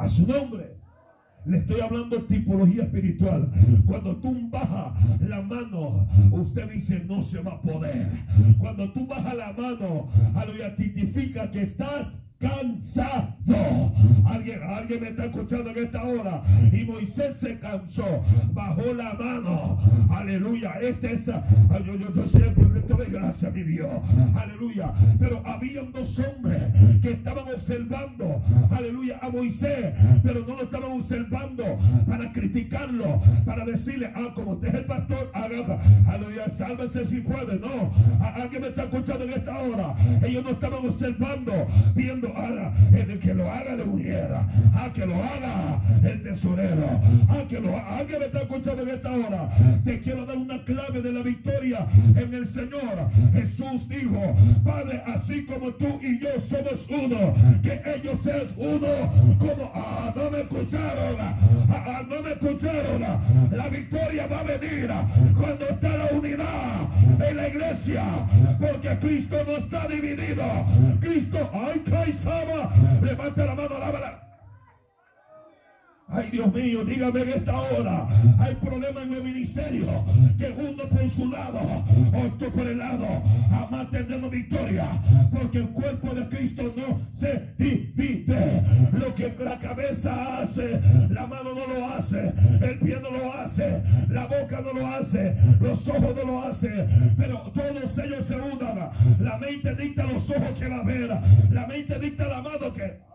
[0.00, 0.79] a su nombre.
[1.46, 3.50] Le estoy hablando tipología espiritual.
[3.86, 8.10] Cuando tú bajas la mano, usted dice no se va a poder.
[8.58, 12.08] Cuando tú bajas la mano, aleluya, tipifica que estás
[12.40, 13.92] cansado.
[14.24, 16.42] Alguien, alguien me está escuchando en esta hora.
[16.72, 18.22] Y Moisés se cansó,
[18.52, 19.78] bajó la mano.
[20.10, 20.72] Aleluya.
[20.80, 23.90] Este es, yo, yo, yo siempre te doy gracias, mi Dios.
[24.34, 24.92] Aleluya.
[25.18, 26.62] Pero había dos hombres
[27.02, 34.10] que estaban observando, aleluya, a Moisés, pero no lo estaban observando para criticarlo, para decirle,
[34.14, 37.58] ah, como usted es el pastor, aleluya, sálvese si puede.
[37.58, 39.94] No, alguien me está escuchando en esta hora.
[40.22, 45.16] Ellos no estaban observando, viendo, haga, el que lo haga le huyera, a que lo
[45.16, 47.98] haga el tesorero, a que lo haga.
[47.98, 49.48] Alguien me está escuchando en esta hora.
[49.84, 53.10] Te quiero dar una clave de la victoria en el Señor.
[53.32, 59.72] Jesús dijo, Padre, así como tú y yo somos uno, que ellos sean uno, como,
[60.16, 61.16] no me escucharon,
[62.08, 63.02] no me escucharon.
[63.50, 64.90] La victoria va a venir
[65.38, 66.88] cuando está la unidad
[67.28, 68.04] en la iglesia,
[68.58, 70.44] porque Cristo no está dividido.
[71.00, 71.82] Cristo, ay,
[72.22, 74.29] Kaisama, levanta la mano, lávala.
[76.12, 78.08] Ay, Dios mío, dígame en esta hora.
[78.38, 80.04] Hay problemas en el ministerio.
[80.36, 81.60] Que uno por su lado,
[82.12, 83.06] otro por el lado.
[83.48, 84.88] Jamás tendremos victoria.
[85.32, 88.62] Porque el cuerpo de Cristo no se divide.
[88.92, 92.32] Lo que la cabeza hace, la mano no lo hace.
[92.60, 93.80] El pie no lo hace.
[94.08, 95.36] La boca no lo hace.
[95.60, 97.14] Los ojos no lo hacen.
[97.16, 98.90] Pero todos ellos se unan.
[99.20, 101.08] La mente dicta los ojos que va a ver.
[101.50, 103.09] La mente dicta la mano que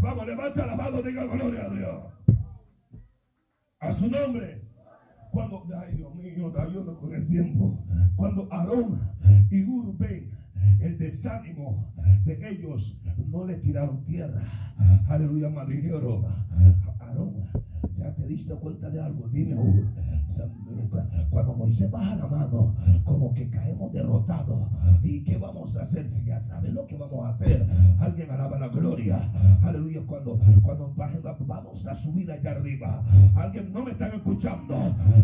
[0.00, 2.04] Vamos, levanta la mano, diga gloria a Dios.
[3.80, 4.62] A su nombre.
[5.30, 7.84] Cuando, ay Dios mío, ayuda con el tiempo.
[8.16, 9.00] Cuando Aarón
[9.50, 9.96] y Ur
[10.80, 11.92] el desánimo
[12.24, 14.42] de ellos, no le tiraron tierra.
[15.08, 15.82] Aleluya, madre
[17.00, 17.48] Aarón,
[18.04, 19.28] ya te diste cuenta de algo.
[19.28, 19.86] Dime, Ur.
[21.30, 24.68] Cuando Moisés baja la mano, como que caemos derrotados.
[25.02, 26.10] ¿Y qué vamos a hacer?
[26.10, 27.66] Si ya saben lo que vamos a hacer.
[27.98, 29.30] Alguien alaba la gloria.
[29.62, 30.02] Aleluya.
[30.06, 30.92] Cuando, cuando
[31.46, 33.02] vamos a subir allá arriba.
[33.36, 34.76] Alguien no me están escuchando.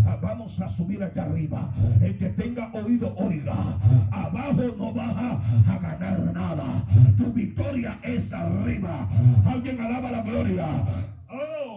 [0.07, 1.71] Ah, vamos a subir allá arriba.
[2.01, 3.79] El que tenga oído, oiga.
[4.11, 6.85] Abajo no baja a ganar nada.
[7.19, 9.09] Tu victoria es arriba.
[9.45, 10.67] Alguien alaba la gloria.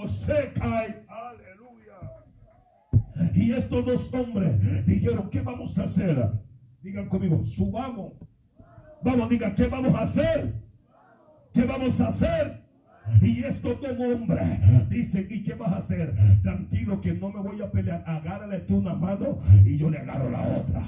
[0.08, 1.06] Se cae.
[3.34, 6.32] Y estos dos hombres dijeron, ¿qué vamos a hacer?
[6.82, 8.14] Digan conmigo, subamos.
[9.02, 10.54] Vamos, digan, ¿qué vamos a hacer?
[11.54, 12.63] ¿Qué vamos a hacer?
[13.22, 16.14] Y esto como hombre dice, ¿y qué vas a hacer?
[16.42, 18.04] Tranquilo que no me voy a pelear.
[18.06, 20.84] Agárrale tú una mano y yo le agarro la otra.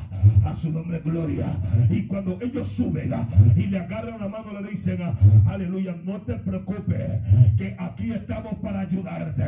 [0.46, 1.58] A su nombre gloria.
[1.90, 3.14] Y cuando ellos suben
[3.56, 5.00] y le agarran la mano, le dicen,
[5.46, 7.22] aleluya, no te preocupes,
[7.58, 9.44] que aquí estamos para ayudarte.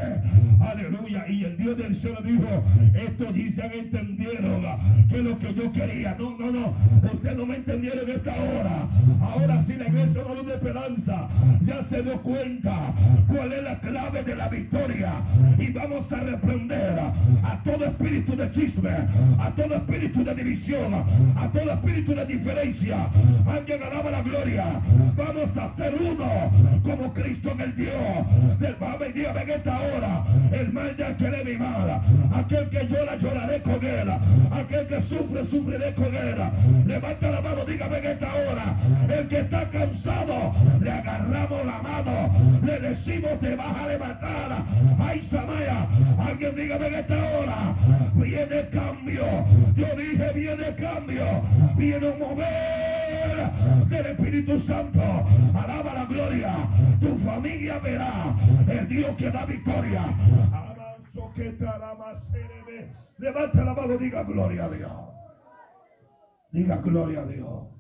[0.60, 1.27] Aleluya.
[1.27, 4.63] Y el Dios del cielo dijo, estos dicen entendieron
[5.10, 6.15] que lo que yo quería.
[6.19, 6.73] No, no, no.
[7.13, 8.88] Ustedes no me entendieron esta hora.
[9.21, 11.27] Ahora sí la iglesia no de esperanza
[11.62, 12.56] ya se dio cuenta
[13.27, 15.13] cuál es la clave de la victoria.
[15.57, 16.99] Y vamos a reprender
[17.43, 18.91] a todo espíritu de chisme,
[19.39, 23.09] a todo espíritu de división, a todo espíritu de diferencia.
[23.47, 24.65] Alguien alaba la gloria.
[25.15, 26.51] Vamos a ser uno
[26.83, 28.59] como Cristo en el Dios.
[28.59, 30.23] Del va a venir en esta hora.
[30.51, 32.01] El mal de aquel mi mal.
[32.33, 34.09] Aquel que llora, lloraré con él.
[34.51, 36.35] Aquel que sufre, sufriré con él.
[36.85, 38.75] Levanta la mano, dígame en esta hora.
[39.09, 44.63] El que está cansado, le agarramos la mano le decimos te vas a levantar.
[44.99, 45.88] Ay, Samaya,
[46.19, 47.75] alguien dígame en esta hora,
[48.15, 49.25] viene cambio.
[49.75, 51.25] Yo dije, viene cambio,
[51.75, 53.51] viene un mover
[53.89, 55.01] del Espíritu Santo.
[55.53, 56.55] Alaba la gloria.
[56.99, 58.36] Tu familia verá
[58.67, 60.03] el Dios que da victoria.
[60.51, 61.65] Avanzo que te
[63.19, 64.91] Levanta la mano, diga gloria a Dios.
[66.51, 67.76] Diga gloria a Dios.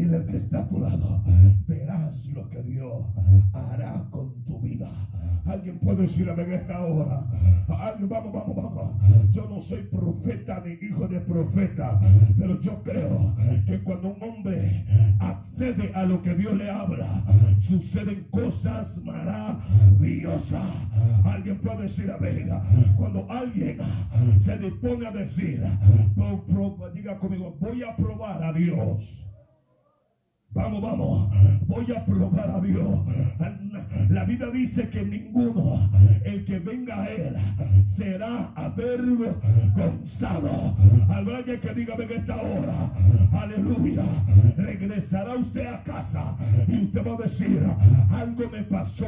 [0.00, 1.22] Dile al que está a tu lado,
[1.68, 3.04] verás lo que Dios
[3.52, 4.90] hará con tu vida.
[5.44, 7.26] Alguien puede decirle en esta hora.
[7.68, 8.94] Alguien, vamos, vamos, vamos.
[9.30, 12.00] Yo no soy profeta ni hijo de profeta,
[12.38, 13.34] pero yo creo
[13.66, 14.86] que cuando un hombre
[15.18, 17.22] accede a lo que Dios le habla,
[17.58, 20.64] suceden cosas maravillosas.
[21.24, 22.48] Alguien puede decir, a ver,
[22.96, 23.76] cuando alguien
[24.38, 25.62] se dispone a decir,
[26.94, 29.29] diga conmigo, voy a probar a Dios.
[30.52, 31.30] Vamos, vamos.
[31.68, 32.98] Voy a probar a Dios.
[34.08, 35.88] La Biblia dice que ninguno,
[36.24, 37.36] el que venga a Él,
[37.86, 39.36] será avergonzado.
[41.08, 42.90] Alguien que diga en esta hora,
[43.32, 44.02] aleluya,
[44.56, 46.34] regresará usted a casa
[46.66, 47.62] y usted va a decir,
[48.10, 49.06] algo me pasó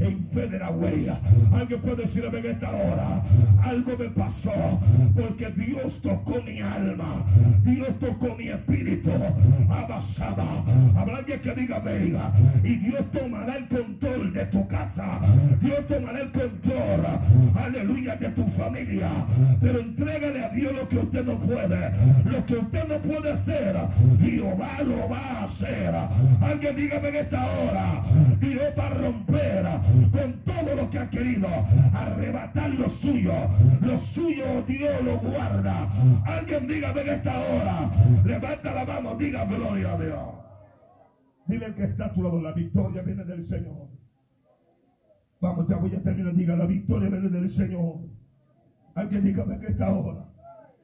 [0.00, 1.06] en Federal Way.
[1.52, 3.22] Alguien puede decir en esta hora,
[3.62, 4.80] algo me pasó
[5.14, 7.24] porque Dios tocó mi alma,
[7.62, 9.12] Dios tocó mi espíritu,
[9.70, 10.64] abasaba
[11.02, 12.30] Habrá alguien que diga, venga.
[12.62, 15.18] Y Dios tomará el control de tu casa.
[15.60, 17.02] Dios tomará el control,
[17.56, 19.10] aleluya, de tu familia.
[19.60, 21.90] Pero entrégale a Dios lo que usted no puede.
[22.24, 23.76] Lo que usted no puede hacer,
[24.20, 25.92] Jehová lo va a hacer.
[26.40, 28.04] Alguien dígame en esta hora,
[28.38, 29.66] Dios va a romper
[30.12, 31.48] con todo lo que ha querido,
[31.94, 33.34] arrebatar lo suyo.
[33.80, 35.88] Lo suyo Dios lo guarda.
[36.26, 37.90] Alguien dígame en esta hora,
[38.24, 40.51] levanta la mano, diga gloria a Dios.
[41.46, 43.88] Dile que está a tu lado, la victoria viene del Señor.
[45.40, 46.34] Vamos, ya voy a terminar.
[46.34, 47.96] Diga, la victoria viene del Señor.
[48.94, 50.28] Alguien dígame que esta hora.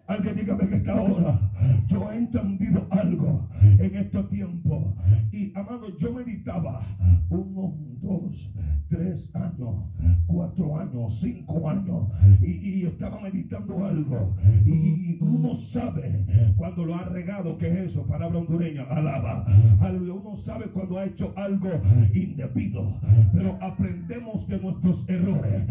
[0.08, 1.50] Alguien dígame que esta hora.
[1.86, 4.94] Yo he entendido algo en estos tiempos.
[5.30, 6.82] Y amado, yo meditaba
[7.30, 8.50] uno, dos,
[8.88, 9.84] tres años,
[10.26, 12.08] cuatro años, cinco años.
[12.40, 14.34] Y, estaba meditando algo.
[14.64, 16.24] Y uno sabe
[16.56, 18.06] cuando lo ha regado, que es eso?
[18.06, 19.46] Palabra hondureña, alaba.
[19.80, 21.70] Uno sabe cuando ha hecho algo
[22.14, 22.94] indebido.
[23.32, 25.62] Pero aprendemos de nuestros errores.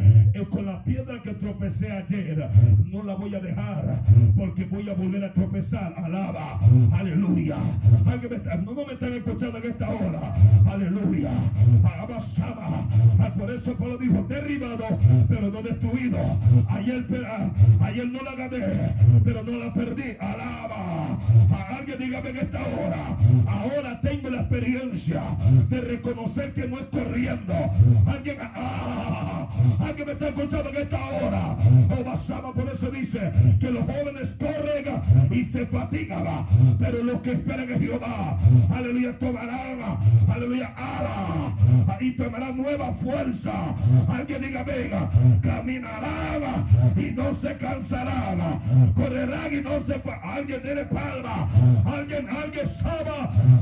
[0.49, 2.49] Con la piedra que tropecé ayer,
[2.85, 4.03] no la voy a dejar
[4.35, 5.93] porque voy a volver a tropezar.
[5.97, 6.59] Alaba,
[6.91, 7.57] aleluya.
[8.63, 10.35] no, me están escuchando en esta hora.
[10.65, 11.31] Aleluya.
[11.83, 12.87] Abasaba.
[13.19, 14.85] Ah, por eso Pablo dijo, derribado,
[15.27, 16.17] pero no destruido.
[16.69, 17.05] Ayer,
[17.81, 18.93] ayer no la gané,
[19.23, 20.15] pero no la perdí.
[20.19, 21.19] Alaba.
[22.07, 23.17] Dígame en esta hora.
[23.45, 25.23] Ahora tengo la experiencia
[25.67, 27.53] de reconocer que no es corriendo.
[28.05, 29.45] Alguien, ah,
[29.77, 31.57] alguien me está escuchando en esta hora.
[31.99, 36.45] Obasama por eso dice que los jóvenes corren y se fatigan.
[36.79, 38.39] Pero los que esperan en Jehová,
[38.73, 39.97] aleluya, tomarán,
[40.29, 41.57] aleluya, ala
[41.99, 43.75] y tomarán nueva fuerza.
[44.07, 45.09] Alguien diga, venga,
[45.41, 48.93] caminarán y no se cansarán.
[48.95, 50.01] Correrán y no se...
[50.23, 51.49] Alguien tiene palma.
[51.97, 53.09] Alguien, alguien sabe,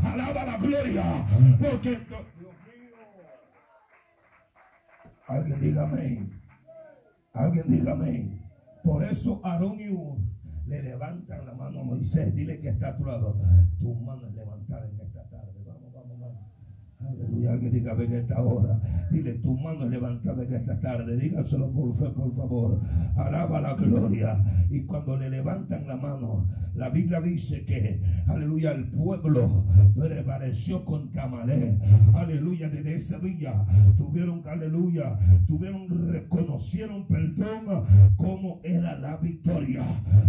[0.04, 1.26] alaba la gloria.
[1.60, 2.00] Porque...
[5.28, 6.42] Alguien diga amén.
[7.34, 8.42] Alguien diga amén.
[8.84, 10.18] Por eso Aarón y Ur
[10.68, 12.36] le levantan la mano a Moisés.
[12.36, 13.38] Dile que está a tu lado.
[13.80, 15.54] Tu mano es levantada en esta tarde.
[15.66, 16.46] Vamos, vamos, vamos.
[17.10, 17.52] Aleluya.
[17.54, 18.80] Alguien diga, ven esta hora.
[19.12, 21.18] Dile, tu mano levantada en esta tarde.
[21.18, 22.80] Dígaselo por fe, por favor.
[23.16, 24.38] Alaba la gloria.
[24.70, 29.64] Y cuando le levantan la mano, la Biblia dice que, aleluya, el pueblo
[29.96, 31.78] prevaleció contra Malé.
[32.14, 33.66] Aleluya, desde ese día
[33.98, 37.86] tuvieron, aleluya, tuvieron, reconocieron, perdón,
[38.18, 39.86] como era la victoria.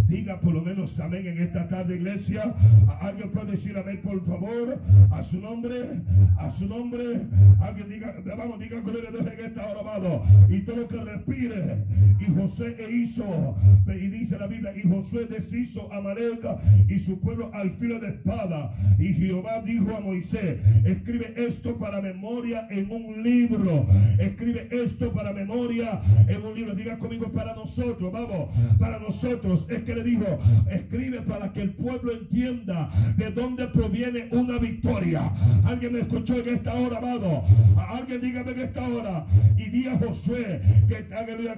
[0.07, 2.53] Diga por lo menos amén en esta tarde, iglesia.
[3.01, 4.79] Alguien puede decir amén, por favor,
[5.11, 6.01] a su nombre,
[6.37, 7.21] a su nombre.
[7.59, 10.23] Alguien diga, vamos, diga gloria a Dios en esta hora, amado.
[10.49, 11.83] Y todo lo que respire.
[12.19, 13.55] Y José e hizo,
[13.87, 18.09] y dice la Biblia, y José deshizo a Maleka y su pueblo al filo de
[18.09, 18.73] espada.
[18.99, 23.87] Y Jehová dijo a Moisés, escribe esto para memoria en un libro.
[24.19, 26.75] Escribe esto para memoria en un libro.
[26.75, 28.49] Diga conmigo para nosotros, vamos,
[28.79, 29.67] para nosotros.
[29.69, 35.31] Es que le dijo, escribe para que el pueblo entienda de dónde proviene una victoria.
[35.65, 37.43] Alguien me escuchó en esta hora, amado.
[37.89, 39.25] Alguien dígame en esta hora.
[39.57, 41.07] Y di a Josué que,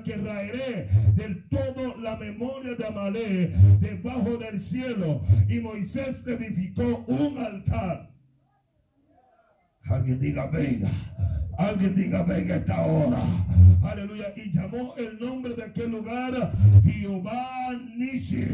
[0.04, 3.47] que raeré del todo la memoria de Amalé
[3.80, 5.21] debajo del cielo.
[5.47, 8.10] Y Moisés edificó un altar.
[9.89, 10.91] Alguien diga, venga.
[11.58, 13.23] Alguien diga, venga esta hora.
[13.84, 14.32] Aleluya.
[14.36, 16.52] Y llamó el nombre de aquel lugar
[16.84, 18.47] Jehová Nisi.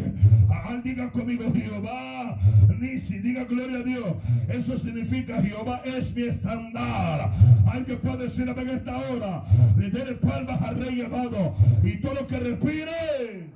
[0.50, 2.38] Alguien diga conmigo, Jehová
[2.80, 3.20] Nisi.
[3.20, 4.16] Diga gloria a Dios.
[4.48, 7.32] Eso significa Jehová es mi estándar.
[7.68, 9.44] Alguien puede decir, venga esta hora.
[9.78, 11.54] Le den palmas al rey amado.
[11.84, 13.50] Y todo lo que respire.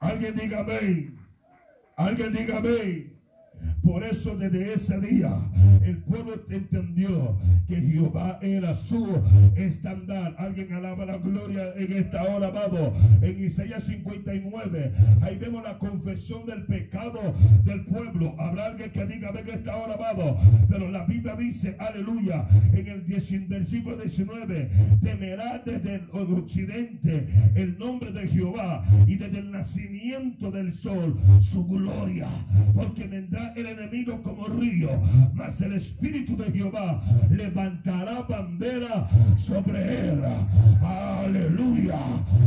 [0.00, 1.16] Alguien diga amén.
[1.96, 3.11] Alguien diga amén.
[3.82, 5.36] Por eso desde ese día
[5.84, 9.20] el pueblo entendió que Jehová era su
[9.56, 10.34] estándar.
[10.38, 12.92] Alguien alaba la gloria en esta hora, amado.
[13.20, 18.34] En Isaías 59, ahí vemos la confesión del pecado del pueblo.
[18.38, 20.36] Habrá alguien que diga, ven esta hora, amado.
[20.68, 23.00] Pero la Biblia dice, aleluya, en el
[23.48, 24.70] versículo 19,
[25.02, 29.91] temerá desde el occidente el nombre de Jehová y desde el nacimiento
[30.30, 32.28] del sol su gloria.
[32.74, 34.90] Porque vendrá el enemigo como río,
[35.34, 40.22] mas el Espíritu de Jehová levantará bandera sobre él.
[40.80, 41.98] Aleluya.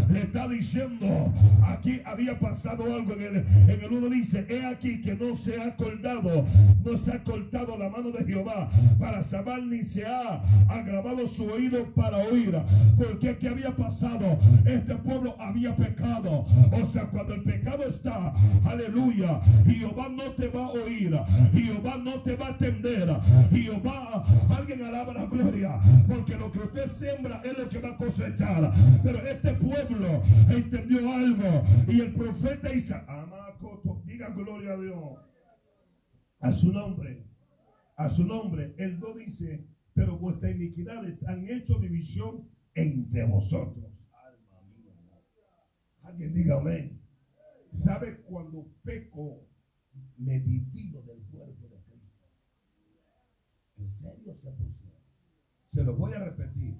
[0.09, 1.33] Le está diciendo,
[1.63, 3.35] aquí había pasado algo en el,
[3.69, 6.45] en el uno dice, he aquí que no se ha colgado,
[6.83, 11.45] no se ha cortado la mano de Jehová para saber ni se ha agravado su
[11.45, 12.55] oído para oír.
[12.97, 16.45] Porque aquí había pasado, este pueblo había pecado.
[16.71, 21.15] O sea, cuando el pecado está, aleluya, Jehová no te va a oír
[21.53, 23.09] Jehová no te va a atender.
[23.51, 27.97] Jehová, alguien alaba la gloria, porque lo que usted siembra es lo que va a
[27.97, 28.73] cosechar.
[29.03, 35.19] Pero este pueblo entendió algo y el profeta Isa, Amacoto, diga gloria a Dios.
[36.39, 37.25] A su nombre,
[37.97, 43.91] a su nombre, el do dice, pero vuestras iniquidades han hecho división entre vosotros.
[46.03, 47.04] Alguien diga amén.
[47.75, 49.45] ¿Sabe cuando peco
[50.17, 52.25] me divido del cuerpo de Cristo?
[53.77, 55.01] ¿En serio se pusieron?
[55.73, 56.77] Se lo voy a repetir.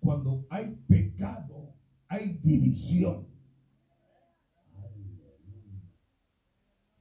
[0.00, 1.74] Cuando hay pecado,
[2.08, 3.28] hay división.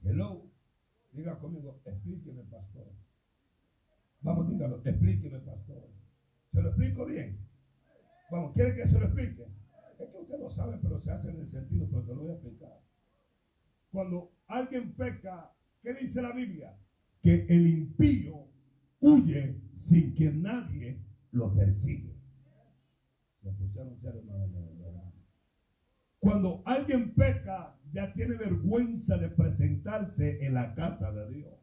[0.03, 0.51] Hello.
[1.13, 2.87] Diga conmigo, explíqueme, pastor.
[4.21, 5.89] Vamos, dígalo, explíqueme, pastor.
[6.51, 7.39] ¿Se lo explico bien?
[8.29, 9.47] Vamos, ¿quiere que se lo explique?
[9.99, 12.31] Es que usted lo sabe, pero se hace en el sentido, pero te lo voy
[12.31, 12.90] a explicar.
[13.91, 15.51] Cuando alguien peca,
[15.83, 16.77] ¿qué dice la Biblia?
[17.21, 18.47] Que el impío
[18.99, 20.99] huye sin que nadie
[21.31, 22.15] lo persigue.
[26.19, 31.53] Cuando alguien peca, ya tiene vergüenza de presentarse en la casa de Dios.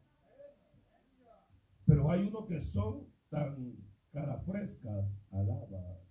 [1.85, 3.75] Pero hay unos que son tan
[4.11, 6.08] cara frescas, alaba.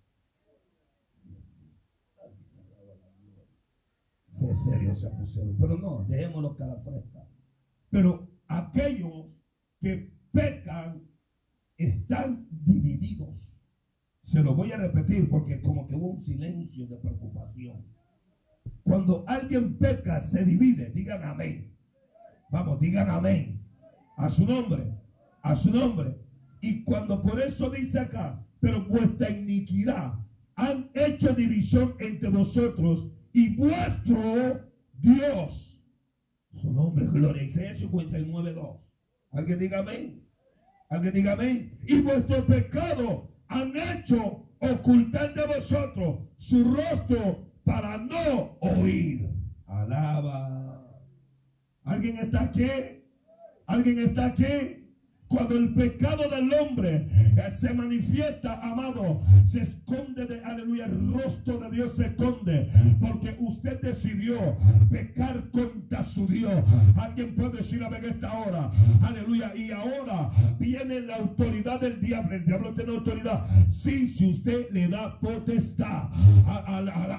[4.48, 5.56] Sé serio se pusieron.
[5.58, 7.26] Pero no, dejémoslo cara fresca.
[7.90, 9.26] Pero aquellos
[9.80, 11.02] que pecan
[11.76, 13.54] están divididos.
[14.22, 17.84] Se lo voy a repetir porque como que hubo un silencio de preocupación.
[18.84, 20.90] Cuando alguien peca, se divide.
[20.92, 21.74] Digan amén.
[22.50, 23.60] Vamos, digan amén.
[24.16, 24.94] A su nombre.
[25.42, 26.16] A su nombre.
[26.62, 30.14] Y cuando por eso dice acá, pero vuestra iniquidad
[30.54, 34.60] han hecho división entre vosotros y vuestro
[34.94, 35.82] Dios.
[36.54, 37.42] Su nombre es gloria.
[37.42, 38.76] Isaías 59, 2.
[39.32, 40.24] Alguien diga amén.
[40.90, 41.78] Alguien diga amén.
[41.86, 49.28] Y vuestro pecado han hecho ocultar de vosotros su rostro para no oír.
[49.66, 50.84] Alaba.
[51.84, 52.68] ¿Alguien está aquí?
[53.66, 54.77] ¿Alguien está aquí?
[55.28, 57.06] Cuando el pecado del hombre
[57.36, 62.70] eh, se manifiesta, amado, se esconde de, aleluya, el rostro de Dios se esconde.
[62.98, 64.56] Porque usted decidió
[64.90, 66.64] pecar contra su Dios.
[66.96, 68.70] Alguien puede decir a ver esta hora,
[69.02, 69.54] aleluya.
[69.54, 72.34] Y ahora viene la autoridad del diablo.
[72.34, 73.44] El diablo tiene autoridad.
[73.68, 76.04] Sí, si usted le da potestad.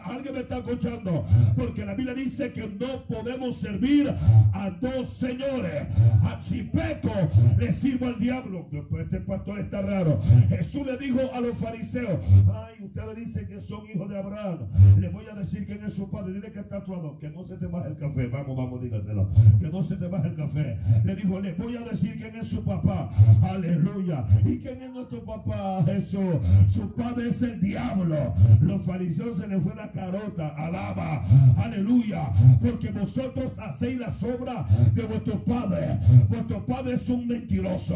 [0.06, 1.28] alguien me está escuchando.
[1.56, 5.88] Porque la Biblia dice que no podemos servir a dos señores.
[6.24, 7.14] A Chipeco
[7.60, 8.68] le sirve al diablo.
[9.00, 10.20] Este pastor está raro.
[10.50, 12.20] Jesús le dijo a los fariseos,
[12.54, 14.60] ay, ustedes dicen que son hijos de Abraham.
[14.98, 16.34] Le voy a decir quién es su padre.
[16.34, 18.28] Dile que está actuado, que no se te baje el café.
[18.28, 19.30] Vamos, vamos, dígaselo.
[19.60, 20.78] Que no se te baje el café.
[21.04, 23.10] Le dijo, le voy a decir quién es su papá.
[23.42, 24.26] Aleluya.
[24.46, 25.84] ¿Y quién es nuestro papá?
[25.86, 26.36] Jesús.
[26.68, 28.34] Su padre es el diablo.
[28.62, 30.50] Los fariseos se les fue la carota.
[30.50, 31.24] Alaba.
[31.58, 32.32] Aleluya.
[32.62, 36.00] Porque vosotros hacéis las obras de vuestro padre.
[36.30, 37.89] Vuestro padre es un mentiroso.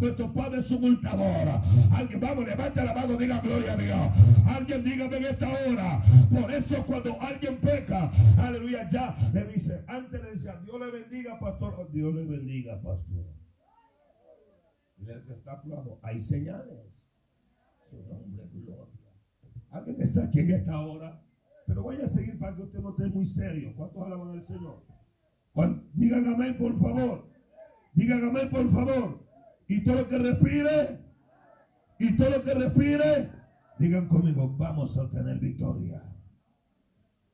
[0.00, 1.60] Nuestro Padre es un multador.
[1.92, 4.46] Alguien, vamos, levante la mano, diga gloria a Dios.
[4.46, 6.02] Alguien dígame en esta hora.
[6.30, 11.38] Por eso cuando alguien peca, aleluya, ya le dice, antes le decía, Dios le bendiga,
[11.38, 11.74] pastor.
[11.78, 13.26] Oh, Dios le bendiga, pastor.
[14.98, 16.92] Y el está hablando, hay señales.
[17.88, 18.44] Su nombre.
[19.70, 21.22] Alguien está aquí en esta hora.
[21.66, 23.74] Pero voy a seguir para que usted no esté muy serio.
[23.76, 24.82] ¿Cuántos alaban al Señor?
[25.92, 27.28] Digan amén, por favor.
[27.92, 29.27] Digan amén, por favor.
[29.68, 30.98] Y todo lo que respire,
[31.98, 33.30] y todo lo que respire,
[33.78, 36.02] digan conmigo, vamos a obtener victoria.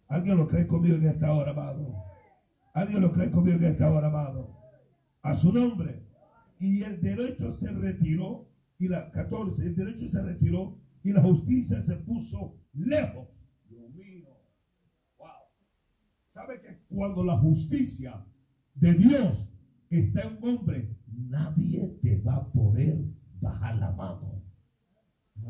[0.09, 1.95] ¿Alguien lo cree conmigo en esta hora, amado?
[2.75, 4.59] ¿Alguien lo cree conmigo en esta hora, amado?
[5.23, 6.03] A su nombre.
[6.59, 11.81] Y el derecho se retiró, y la 14, el derecho se retiró, y la justicia
[11.83, 13.29] se puso lejos.
[13.69, 14.29] Dios mío.
[15.19, 15.29] Wow.
[16.33, 18.25] ¿Sabe que cuando la justicia
[18.75, 19.54] de Dios
[19.99, 22.99] está un hombre, nadie te va a poder
[23.41, 24.43] bajar la mano.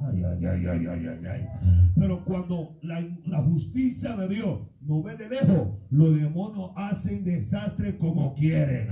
[0.02, 1.48] Ay, ay, ay, ay, ay, ay,
[1.94, 7.96] Pero cuando la, la justicia de Dios no ve de lejos, los demonios hacen desastre
[7.96, 8.88] como quieren.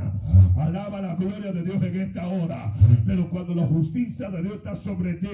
[0.57, 2.74] Alaba la gloria de Dios en esta hora.
[3.07, 5.28] Pero cuando la justicia de Dios está sobre ti,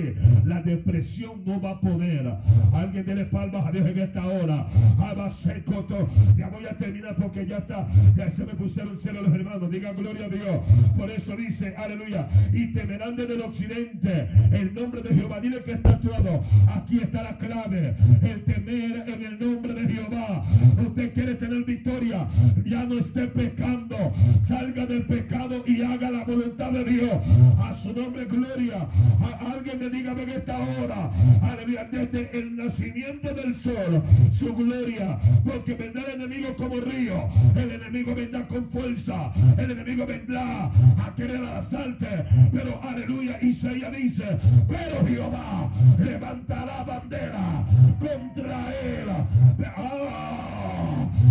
[0.44, 2.34] la depresión no va a poder.
[2.72, 4.66] Alguien dele palmas a Dios en esta hora.
[6.36, 7.86] Ya voy a terminar porque ya está.
[8.16, 9.70] Ya se me pusieron cero los hermanos.
[9.70, 10.60] Digan gloria a Dios.
[10.96, 12.28] Por eso dice, aleluya.
[12.52, 15.40] Y temerán desde el occidente el nombre de Jehová.
[15.40, 16.42] Dile que está a tu lado.
[16.68, 17.96] Aquí está la clave.
[18.22, 20.44] El temer en el nombre de Jehová.
[20.86, 22.28] Usted quiere tener victoria.
[22.64, 23.96] Ya no esté pecando.
[24.46, 27.12] Salga del pecado y haga la voluntad de Dios.
[27.58, 28.86] A su nombre, gloria.
[29.40, 31.10] Alguien me diga en esta hora.
[31.42, 31.84] Aleluya.
[31.90, 35.18] Desde el nacimiento del sol, su gloria.
[35.44, 37.28] Porque vendrá el enemigo como río.
[37.54, 39.32] El enemigo vendrá con fuerza.
[39.56, 42.26] El enemigo vendrá a querer asaltar.
[42.52, 43.38] Pero aleluya.
[43.42, 44.24] Isaías dice:
[44.68, 47.64] Pero Jehová levantará bandera
[47.98, 49.08] contra él.
[49.76, 50.37] Ah,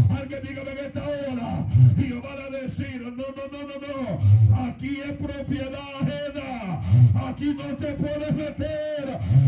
[0.10, 1.66] alguien dígame en esta hora.
[1.98, 4.66] Jehová va a decir: No, no, no, no, no.
[4.68, 6.82] Aquí es propiedad ajena.
[7.28, 8.97] Aquí no te puedes meter.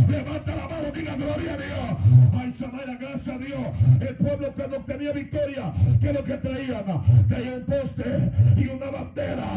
[0.09, 1.97] Levanta la mano, diga gloria a Dios.
[2.39, 3.61] Ay, Samaya, gracias a Dios.
[4.01, 6.83] El pueblo que no tenía victoria, ¿qué es lo que traían?
[7.27, 9.47] Traían un poste y una bandera.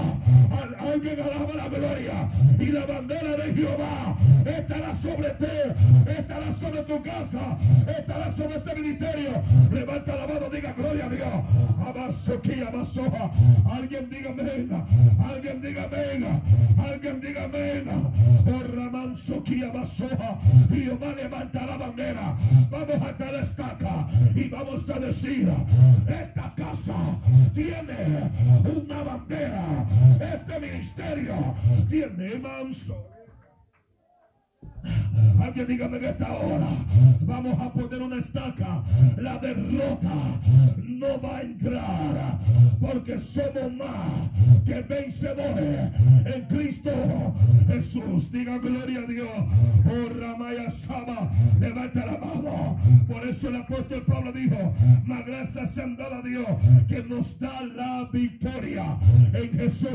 [0.50, 2.28] Al- Alguien alaba la gloria.
[2.58, 7.58] Y la bandera de Jehová estará sobre ti, estará sobre tu casa,
[7.98, 9.42] estará sobre este ministerio.
[9.72, 11.28] Levanta la mano, diga gloria a Dios.
[11.86, 13.02] Abaso aquí, abaso.
[13.70, 14.84] Alguien diga venga,
[15.30, 16.40] alguien diga venga,
[16.90, 17.96] alguien diga venga.
[18.46, 20.01] Oh Ramanso aquí, abaso.
[20.70, 22.36] Jehová levanta la bandera.
[22.70, 25.48] Vamos a estar estaca y vamos a decir:
[26.08, 26.96] Esta casa
[27.54, 28.30] tiene
[28.64, 29.86] una bandera.
[30.20, 31.54] Este ministerio
[31.88, 33.21] tiene manso.
[35.40, 36.68] Alguien dígame en esta hora,
[37.22, 38.82] vamos a poner una estaca.
[39.16, 40.14] La derrota
[40.76, 42.38] no va a entrar
[42.80, 45.92] porque somos más que vencedores
[46.26, 46.90] en Cristo
[47.68, 48.30] Jesús.
[48.30, 49.28] Diga gloria a Dios.
[49.84, 51.30] Oh Ramaya Saba,
[51.60, 52.78] levanta la mano.
[53.08, 54.74] Por eso el apóstol Pablo dijo,
[55.04, 56.46] más gracias sean dadas a Dios
[56.88, 58.96] que nos da la victoria
[59.32, 59.88] en Jesús.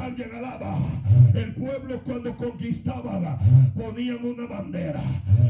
[0.00, 0.78] Alguien alaba.
[1.34, 3.38] El pueblo cuando conquistaba
[4.24, 5.02] una bandera.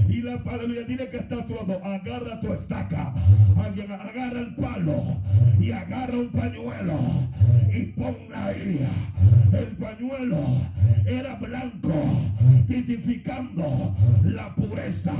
[0.08, 1.84] Y la aleluya, dile que está a tu lado.
[1.84, 3.12] Agarra tu estaca.
[3.56, 5.16] Alguien agarra el palo
[5.60, 6.98] y agarra un pañuelo
[7.72, 8.88] y ponla ahí.
[9.52, 10.60] El pañuelo
[11.06, 11.92] era blanco,
[12.66, 13.94] tipificando
[14.24, 15.14] la pureza,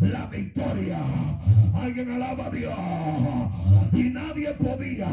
[0.00, 0.98] la victoria.
[1.74, 2.74] Alguien alaba a Dios.
[3.92, 5.08] Y nadie podía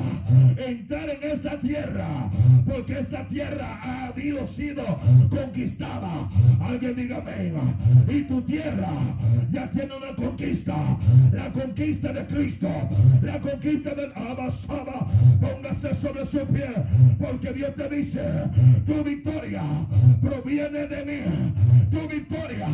[0.58, 2.30] entrar en esa tierra
[2.66, 4.84] porque esa tierra ha habido sido
[5.30, 6.30] conquistada.
[6.60, 7.67] Alguien diga amén.
[8.08, 8.90] Y tu tierra
[9.52, 10.98] ya tiene una conquista.
[11.32, 12.68] La conquista de Cristo.
[13.22, 15.08] La conquista del Abasaba.
[15.42, 16.70] Póngase sobre su pie.
[17.20, 18.22] Porque Dios te dice,
[18.86, 19.64] tu victoria
[20.22, 21.54] proviene de mí.
[21.92, 22.68] Tu victoria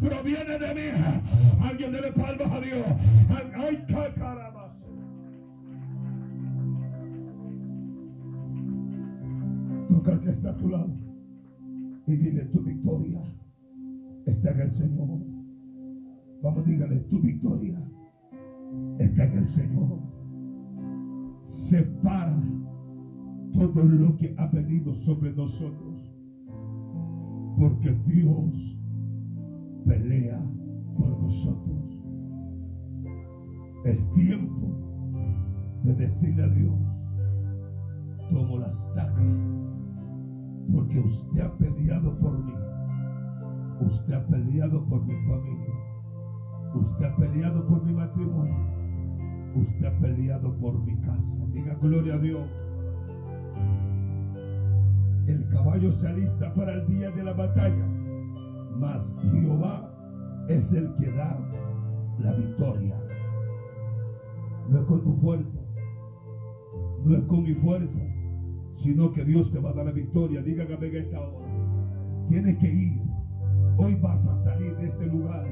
[0.00, 1.62] proviene de mí.
[1.62, 2.86] Alguien debe palmas a Dios.
[3.30, 4.72] Ay, ay, ca- caramba.
[9.88, 10.90] Toca al que está a tu lado
[12.06, 13.20] y dile tu victoria
[14.26, 15.20] está en el Señor.
[16.42, 17.86] Vamos, dígale tu victoria
[18.98, 19.98] está en el Señor.
[21.46, 22.42] Separa
[23.52, 26.12] todo lo que ha venido sobre nosotros.
[27.58, 28.78] Porque Dios
[29.86, 30.40] pelea
[30.96, 32.02] por nosotros.
[33.84, 34.66] Es tiempo
[35.84, 36.74] de decirle a Dios,
[38.30, 39.22] tomo la estaca,
[40.72, 42.65] porque usted ha peleado por mí.
[43.80, 45.74] Usted ha peleado por mi familia.
[46.74, 48.76] Usted ha peleado por mi matrimonio.
[49.54, 51.46] Usted ha peleado por mi casa.
[51.52, 52.48] Diga gloria a Dios.
[55.26, 57.86] El caballo se alista para el día de la batalla.
[58.78, 59.90] Mas Jehová
[60.48, 61.38] es el que da
[62.18, 62.96] la victoria.
[64.70, 65.66] No es con tus fuerzas.
[67.04, 68.02] No es con mis fuerzas.
[68.72, 70.42] Sino que Dios te va a dar la victoria.
[70.42, 71.46] Dígame en esta hora.
[72.28, 73.05] Tienes que ir.
[73.78, 75.44] Hoy vas a salir de este lugar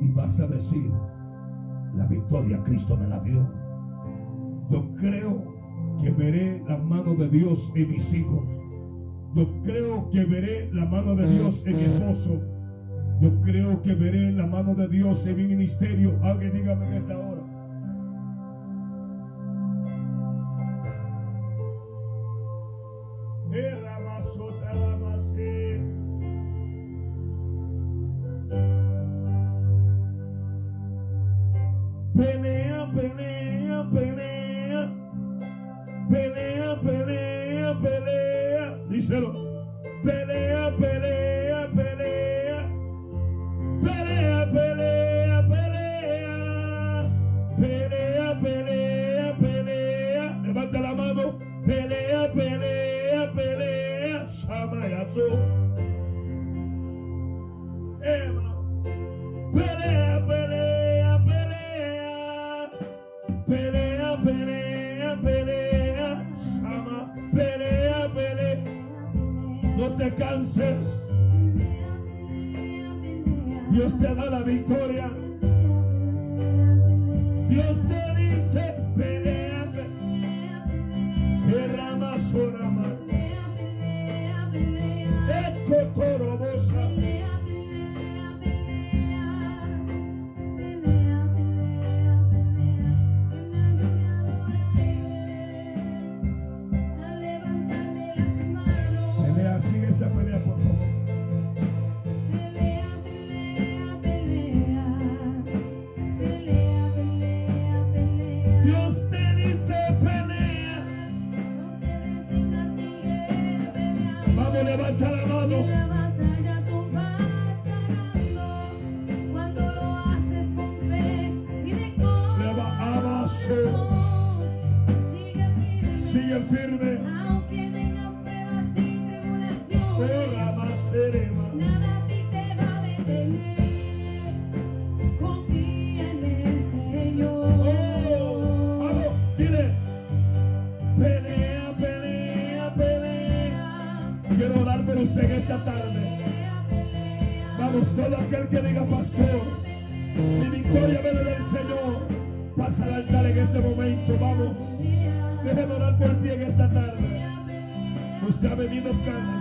[0.00, 0.90] y vas a decir,
[1.94, 3.46] la victoria Cristo me la dio.
[4.70, 5.44] Yo creo
[6.00, 8.44] que veré la mano de Dios en mis hijos.
[9.34, 12.40] Yo creo que veré la mano de Dios en mi esposo.
[13.20, 16.18] Yo creo que veré la mano de Dios en mi ministerio.
[16.22, 17.27] Alguien dígame en esta hora.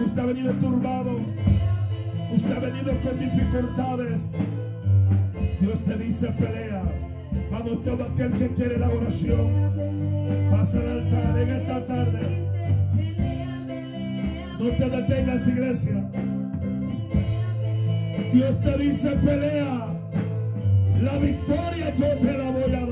[0.05, 1.19] usted ha venido turbado,
[2.33, 4.21] usted ha venido con dificultades.
[5.59, 6.83] Dios te dice pelea.
[7.51, 9.71] Vamos todo aquel que quiere la oración.
[10.51, 12.47] Pasa al altar en esta tarde.
[14.59, 16.09] No te detengas, iglesia.
[18.33, 19.87] Dios te dice pelea.
[21.01, 22.86] La victoria yo te la voy a dar